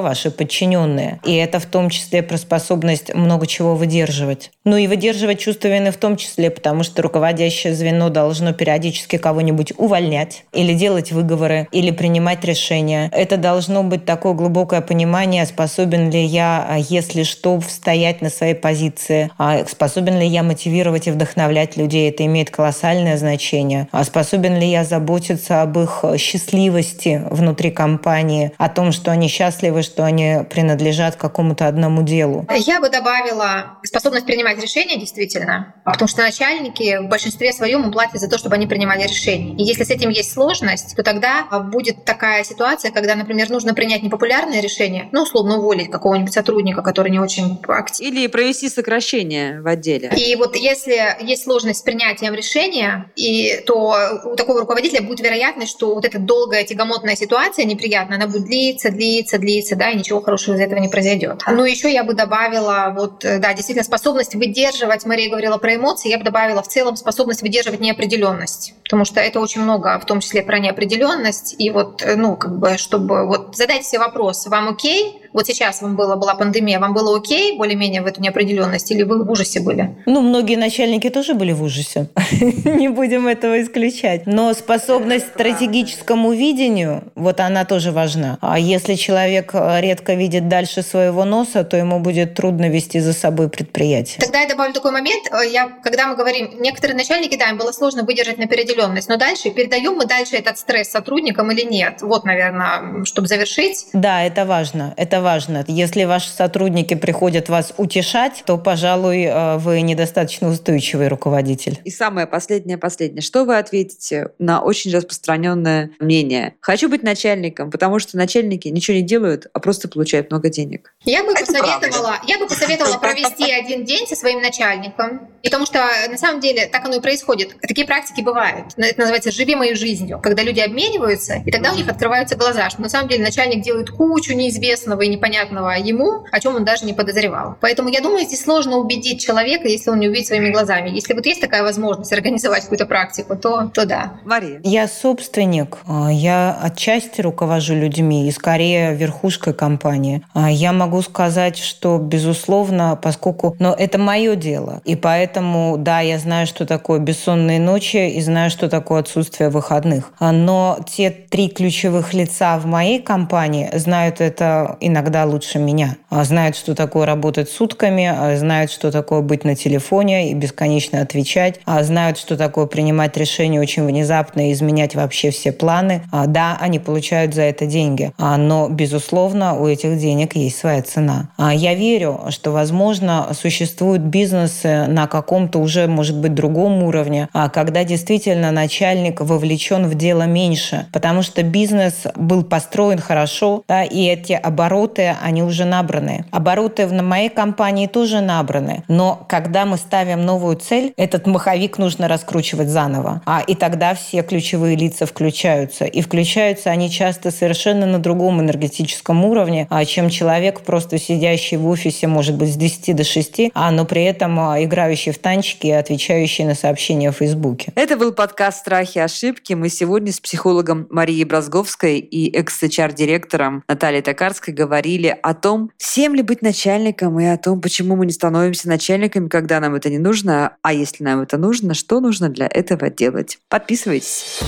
ваши 0.00 0.30
подчиненные. 0.30 1.20
И 1.24 1.34
это 1.34 1.60
в 1.60 1.66
том 1.66 1.90
числе 1.90 2.22
про 2.22 2.36
способность 2.36 3.14
много 3.14 3.46
чего 3.46 3.74
выдерживать. 3.74 4.50
Ну 4.64 4.76
и 4.76 4.86
выдерживать 4.86 5.40
чувство 5.40 5.68
вины 5.68 5.90
в 5.90 5.96
том 5.96 6.16
числе, 6.16 6.50
потому 6.50 6.82
что 6.82 7.02
руководящее 7.02 7.74
звено 7.74 8.08
должно 8.08 8.52
периодически 8.52 9.16
кого-нибудь 9.16 9.72
увольнять 9.76 10.44
или 10.52 10.74
делать 10.74 11.12
выговоры, 11.12 11.68
или 11.72 11.90
принимать 11.90 12.44
решения. 12.44 13.10
Это 13.12 13.36
должно 13.36 13.82
быть 13.82 14.04
такое 14.04 14.34
глубокое 14.34 14.80
понимание, 14.80 15.46
способен 15.46 16.10
ли 16.10 16.22
я, 16.22 16.76
если 16.88 17.22
что, 17.22 17.60
стоять 17.68 18.20
на 18.20 18.30
своей 18.30 18.54
позиции, 18.54 19.30
а 19.38 19.64
способен 19.70 20.18
ли 20.18 20.26
я 20.26 20.42
мотивировать 20.42 21.06
и 21.06 21.10
вдохновлять 21.10 21.76
людей, 21.76 22.10
это 22.10 22.24
имеет 22.26 22.50
колоссальное 22.50 23.16
значение, 23.16 23.88
а 23.92 24.04
способен 24.04 24.58
ли 24.58 24.66
я 24.66 24.84
заботиться 24.84 25.62
об 25.62 25.78
их 25.78 26.04
счастливости 26.18 27.22
внутри 27.30 27.70
компании, 27.70 28.52
о 28.58 28.68
том, 28.68 28.92
что 28.92 29.10
они 29.10 29.28
счастливы, 29.28 29.82
что 29.82 30.04
они 30.04 30.38
принадлежат 30.48 31.16
какому-то 31.16 31.66
одному 31.66 32.02
делу. 32.02 32.46
Я 32.56 32.80
бы 32.80 32.88
добавила 32.90 33.78
способность 33.84 34.26
принимать 34.26 34.60
решения, 34.60 34.98
действительно, 34.98 35.74
потому 35.84 36.08
что 36.08 36.22
начальники 36.22 36.98
в 36.98 37.08
большинстве 37.08 37.52
своем 37.52 37.90
платят 37.92 38.20
за 38.20 38.28
то, 38.28 38.38
чтобы 38.38 38.56
они 38.56 38.66
принимали 38.66 39.02
решения. 39.04 39.54
И 39.54 39.62
если 39.62 39.84
с 39.84 39.90
этим 39.90 40.10
есть 40.10 40.32
сложность, 40.32 40.96
то 40.96 41.02
тогда 41.02 41.44
будет 41.72 42.04
такая 42.04 42.44
ситуация, 42.44 42.90
когда, 42.90 43.14
например, 43.14 43.50
нужно 43.50 43.74
принять 43.74 44.02
непопулярное 44.02 44.60
решение, 44.60 45.08
ну, 45.12 45.22
условно 45.22 45.58
уволить 45.58 45.90
какого-нибудь 45.90 46.32
сотрудника, 46.32 46.82
который 46.82 47.10
не 47.10 47.18
очень 47.18 47.60
активный, 47.68 48.10
или 48.10 48.26
провести 48.26 48.68
сокращение 48.68 49.59
в 49.60 49.68
отделе. 49.68 50.10
И 50.16 50.34
вот 50.36 50.56
если 50.56 51.16
есть 51.20 51.44
сложность 51.44 51.80
с 51.80 51.82
принятием 51.82 52.34
решения, 52.34 53.10
и, 53.16 53.62
то 53.66 54.20
у 54.24 54.36
такого 54.36 54.60
руководителя 54.60 55.02
будет 55.02 55.20
вероятность, 55.20 55.70
что 55.72 55.94
вот 55.94 56.04
эта 56.04 56.18
долгая 56.18 56.64
тягомотная 56.64 57.16
ситуация 57.16 57.64
неприятная, 57.64 58.16
она 58.16 58.26
будет 58.26 58.44
длиться, 58.44 58.90
длиться, 58.90 59.38
длиться, 59.38 59.76
да, 59.76 59.90
и 59.90 59.96
ничего 59.96 60.20
хорошего 60.20 60.54
из 60.54 60.60
этого 60.60 60.78
не 60.78 60.88
произойдет. 60.88 61.42
Ну, 61.46 61.64
еще 61.64 61.92
я 61.92 62.04
бы 62.04 62.14
добавила, 62.14 62.94
вот, 62.96 63.20
да, 63.20 63.54
действительно, 63.54 63.84
способность 63.84 64.34
выдерживать, 64.34 65.04
Мария 65.04 65.28
говорила 65.30 65.58
про 65.58 65.76
эмоции, 65.76 66.10
я 66.10 66.18
бы 66.18 66.24
добавила 66.24 66.62
в 66.62 66.68
целом 66.68 66.96
способность 66.96 67.42
выдерживать 67.42 67.80
неопределенность, 67.80 68.74
потому 68.84 69.04
что 69.04 69.20
это 69.20 69.40
очень 69.40 69.62
много, 69.62 69.98
в 69.98 70.06
том 70.06 70.20
числе 70.20 70.42
про 70.42 70.58
неопределенность, 70.58 71.54
и 71.58 71.70
вот, 71.70 72.02
ну, 72.16 72.36
как 72.36 72.58
бы, 72.58 72.78
чтобы 72.78 73.26
вот 73.26 73.56
задать 73.56 73.84
себе 73.84 74.00
вопрос, 74.00 74.46
вам 74.46 74.68
окей, 74.68 75.19
Вот 75.32 75.46
сейчас 75.46 75.82
вам 75.82 75.96
было, 75.96 76.16
была 76.16 76.34
пандемия, 76.34 76.80
вам 76.80 76.94
было 76.94 77.16
окей 77.16 77.56
более-менее 77.56 78.02
в 78.02 78.06
эту 78.06 78.20
неопределенность 78.20 78.90
или 78.90 79.02
вы 79.02 79.24
в 79.24 79.30
ужасе 79.30 79.60
были? 79.60 79.96
Ну, 80.06 80.20
многие 80.20 80.56
начальники 80.56 81.08
тоже 81.10 81.34
были 81.34 81.52
в 81.52 81.62
ужасе. 81.62 82.08
Не 82.64 82.88
будем 82.88 83.26
этого 83.26 83.60
исключать. 83.62 84.26
Но 84.26 84.52
способность 84.54 85.26
к 85.26 85.34
стратегическому 85.34 86.32
видению, 86.32 87.04
вот 87.14 87.40
она 87.40 87.64
тоже 87.64 87.92
важна. 87.92 88.38
А 88.40 88.58
если 88.58 88.94
человек 88.94 89.50
э, 89.54 89.80
редко 89.80 90.14
видит 90.14 90.48
дальше 90.48 90.82
своего 90.82 91.24
носа, 91.24 91.64
то 91.64 91.76
ему 91.76 92.00
будет 92.00 92.34
трудно 92.34 92.68
вести 92.68 93.00
за 93.00 93.12
собой 93.12 93.48
предприятие. 93.48 94.18
Тогда 94.20 94.40
я 94.40 94.48
добавлю 94.48 94.72
такой 94.72 94.90
момент. 94.90 95.28
Э, 95.30 95.48
я, 95.48 95.68
когда 95.82 96.08
мы 96.08 96.16
говорим, 96.16 96.50
некоторые 96.60 96.96
начальники, 96.96 97.36
да, 97.36 97.50
им 97.50 97.58
было 97.58 97.72
сложно 97.72 98.02
выдержать 98.02 98.38
неопределенность, 98.38 99.08
но 99.08 99.16
дальше 99.16 99.50
передаем 99.50 99.94
мы 99.94 100.06
дальше 100.06 100.36
этот 100.36 100.58
стресс 100.58 100.90
сотрудникам 100.90 101.50
или 101.52 101.62
нет? 101.62 102.02
Вот, 102.02 102.24
наверное, 102.24 103.04
чтобы 103.04 103.28
завершить. 103.28 103.86
Да, 103.92 104.22
это 104.24 104.44
важно. 104.44 104.94
Это 104.96 105.19
важно. 105.20 105.64
Если 105.68 106.04
ваши 106.04 106.30
сотрудники 106.30 106.94
приходят 106.94 107.48
вас 107.48 107.72
утешать, 107.76 108.42
то, 108.46 108.58
пожалуй, 108.58 109.24
э, 109.24 109.56
вы 109.58 109.80
недостаточно 109.82 110.48
устойчивый 110.48 111.08
руководитель. 111.08 111.78
И 111.84 111.90
самое 111.90 112.26
последнее, 112.26 112.78
последнее. 112.78 113.22
Что 113.22 113.44
вы 113.44 113.58
ответите 113.58 114.30
на 114.38 114.60
очень 114.60 114.92
распространенное 114.92 115.90
мнение? 116.00 116.54
Хочу 116.60 116.88
быть 116.88 117.02
начальником, 117.02 117.70
потому 117.70 117.98
что 117.98 118.16
начальники 118.16 118.68
ничего 118.68 118.96
не 118.96 119.02
делают, 119.02 119.46
а 119.52 119.60
просто 119.60 119.88
получают 119.88 120.30
много 120.30 120.48
денег. 120.48 120.92
Я 121.04 121.24
бы 121.24 121.34
посоветовала, 121.34 122.16
я 122.26 122.38
бы 122.38 122.46
посоветовала 122.46 122.98
провести 122.98 123.50
один 123.50 123.84
день 123.84 124.06
со 124.06 124.16
своим 124.16 124.40
начальником, 124.40 125.28
потому 125.42 125.66
что 125.66 125.78
на 126.08 126.18
самом 126.18 126.40
деле 126.40 126.66
так 126.66 126.84
оно 126.84 126.96
и 126.96 127.00
происходит. 127.00 127.56
Такие 127.60 127.86
практики 127.86 128.20
бывают. 128.20 128.66
Это 128.76 128.98
называется 128.98 129.30
«живи 129.30 129.54
моей 129.54 129.74
жизнью», 129.74 130.20
когда 130.22 130.42
люди 130.42 130.60
обмениваются, 130.60 131.42
и 131.44 131.50
тогда 131.50 131.72
у 131.72 131.76
них 131.76 131.88
открываются 131.88 132.36
глаза, 132.36 132.70
что 132.70 132.82
на 132.82 132.88
самом 132.88 133.08
деле 133.08 133.22
начальник 133.22 133.62
делает 133.62 133.90
кучу 133.90 134.32
неизвестного 134.34 135.02
и 135.02 135.08
непонятного 135.10 135.70
ему, 135.70 136.24
о 136.30 136.40
чем 136.40 136.56
он 136.56 136.64
даже 136.64 136.84
не 136.84 136.92
подозревал. 136.92 137.56
Поэтому 137.60 137.88
я 137.88 138.00
думаю, 138.00 138.24
здесь 138.24 138.42
сложно 138.42 138.76
убедить 138.76 139.20
человека, 139.24 139.68
если 139.68 139.90
он 139.90 140.00
не 140.00 140.08
увидит 140.08 140.28
своими 140.28 140.50
глазами. 140.50 140.90
Если 140.90 141.14
вот 141.14 141.26
есть 141.26 141.40
такая 141.40 141.62
возможность 141.62 142.12
организовать 142.12 142.62
какую-то 142.62 142.86
практику, 142.86 143.36
то, 143.36 143.70
то 143.72 143.86
да. 143.86 144.12
Мария. 144.24 144.60
Я 144.64 144.88
собственник, 144.88 145.78
а, 145.86 146.10
я 146.10 146.58
отчасти 146.62 147.20
руковожу 147.20 147.74
людьми 147.74 148.28
и 148.28 148.32
скорее 148.32 148.94
верхушкой 148.94 149.54
компании. 149.54 150.22
А, 150.34 150.50
я 150.50 150.72
могу 150.72 151.02
сказать, 151.02 151.58
что, 151.58 151.98
безусловно, 151.98 152.98
поскольку... 153.00 153.56
Но 153.58 153.74
это 153.74 153.98
мое 153.98 154.36
дело. 154.36 154.80
И 154.84 154.96
поэтому, 154.96 155.76
да, 155.78 156.00
я 156.00 156.18
знаю, 156.18 156.46
что 156.46 156.66
такое 156.66 157.00
бессонные 157.00 157.60
ночи 157.60 158.10
и 158.10 158.20
знаю, 158.20 158.50
что 158.50 158.68
такое 158.68 159.00
отсутствие 159.00 159.50
выходных. 159.50 160.12
А, 160.18 160.32
но 160.32 160.78
те 160.88 161.10
три 161.10 161.48
ключевых 161.48 162.14
лица 162.14 162.58
в 162.58 162.66
моей 162.66 163.00
компании 163.00 163.70
знают 163.74 164.20
это 164.20 164.76
иногда 164.80 164.99
лучше 165.24 165.58
меня. 165.58 165.96
Знают, 166.10 166.56
что 166.56 166.74
такое 166.74 167.06
работать 167.06 167.48
сутками, 167.48 168.36
знают, 168.36 168.70
что 168.70 168.90
такое 168.90 169.20
быть 169.20 169.44
на 169.44 169.54
телефоне 169.54 170.30
и 170.30 170.34
бесконечно 170.34 171.00
отвечать, 171.00 171.60
знают, 171.66 172.18
что 172.18 172.36
такое 172.36 172.66
принимать 172.66 173.16
решения 173.16 173.60
очень 173.60 173.84
внезапно 173.84 174.48
и 174.48 174.52
изменять 174.52 174.94
вообще 174.94 175.30
все 175.30 175.52
планы. 175.52 176.02
Да, 176.26 176.58
они 176.60 176.78
получают 176.78 177.34
за 177.34 177.42
это 177.42 177.66
деньги, 177.66 178.12
но, 178.18 178.68
безусловно, 178.68 179.58
у 179.58 179.66
этих 179.66 179.98
денег 179.98 180.36
есть 180.36 180.58
своя 180.58 180.82
цена. 180.82 181.30
Я 181.38 181.74
верю, 181.74 182.20
что, 182.30 182.50
возможно, 182.50 183.28
существуют 183.32 184.02
бизнесы 184.02 184.86
на 184.86 185.06
каком-то 185.06 185.58
уже, 185.58 185.86
может 185.86 186.18
быть, 186.18 186.34
другом 186.34 186.82
уровне, 186.82 187.28
когда 187.52 187.84
действительно 187.84 188.50
начальник 188.50 189.20
вовлечен 189.20 189.86
в 189.86 189.94
дело 189.94 190.22
меньше, 190.22 190.86
потому 190.92 191.22
что 191.22 191.42
бизнес 191.42 192.04
был 192.16 192.42
построен 192.42 192.98
хорошо, 192.98 193.62
да, 193.68 193.84
и 193.84 194.06
эти 194.06 194.32
обороты, 194.32 194.89
они 194.98 195.42
уже 195.42 195.64
набраны. 195.64 196.24
Обороты 196.30 196.86
в 196.86 196.92
моей 196.92 197.28
компании 197.28 197.86
тоже 197.86 198.20
набраны, 198.20 198.84
но 198.88 199.24
когда 199.28 199.64
мы 199.64 199.76
ставим 199.76 200.24
новую 200.24 200.56
цель, 200.56 200.92
этот 200.96 201.26
маховик 201.26 201.78
нужно 201.78 202.08
раскручивать 202.08 202.68
заново. 202.68 203.22
А, 203.26 203.42
и 203.46 203.54
тогда 203.54 203.94
все 203.94 204.22
ключевые 204.22 204.76
лица 204.76 205.06
включаются. 205.06 205.84
И 205.84 206.02
включаются 206.02 206.70
они 206.70 206.90
часто 206.90 207.30
совершенно 207.30 207.86
на 207.86 207.98
другом 207.98 208.40
энергетическом 208.40 209.24
уровне, 209.24 209.66
а, 209.70 209.84
чем 209.84 210.10
человек, 210.10 210.60
просто 210.60 210.98
сидящий 210.98 211.56
в 211.56 211.66
офисе, 211.66 212.06
может 212.06 212.36
быть, 212.36 212.52
с 212.52 212.56
10 212.56 212.94
до 212.94 213.04
6, 213.04 213.50
а, 213.54 213.70
но 213.70 213.84
при 213.84 214.04
этом 214.04 214.38
а, 214.40 214.62
играющий 214.62 215.12
в 215.12 215.18
танчики 215.18 215.68
и 215.68 215.72
отвечающий 215.72 216.44
на 216.44 216.54
сообщения 216.54 217.10
в 217.10 217.16
Фейсбуке. 217.16 217.72
Это 217.74 217.96
был 217.96 218.12
подкаст 218.12 218.58
«Страхи 218.60 218.98
и 218.98 219.00
ошибки». 219.00 219.54
Мы 219.54 219.68
сегодня 219.68 220.12
с 220.12 220.20
психологом 220.20 220.86
Марией 220.90 221.24
Бразговской 221.24 221.98
и 221.98 222.30
экс-HR-директором 222.36 223.62
Натальей 223.68 224.02
Токарской 224.02 224.54
говорили 224.80 225.14
о 225.22 225.34
том, 225.34 225.70
всем 225.76 226.14
ли 226.14 226.22
быть 226.22 226.40
начальником 226.40 227.20
и 227.20 227.26
о 227.26 227.36
том, 227.36 227.60
почему 227.60 227.96
мы 227.96 228.06
не 228.06 228.12
становимся 228.12 228.66
начальниками, 228.66 229.28
когда 229.28 229.60
нам 229.60 229.74
это 229.74 229.90
не 229.90 229.98
нужно, 229.98 230.56
а 230.62 230.72
если 230.72 231.04
нам 231.04 231.20
это 231.20 231.36
нужно, 231.36 231.74
что 231.74 232.00
нужно 232.00 232.30
для 232.30 232.46
этого 232.46 232.88
делать. 232.88 233.38
Подписывайтесь. 233.50 234.40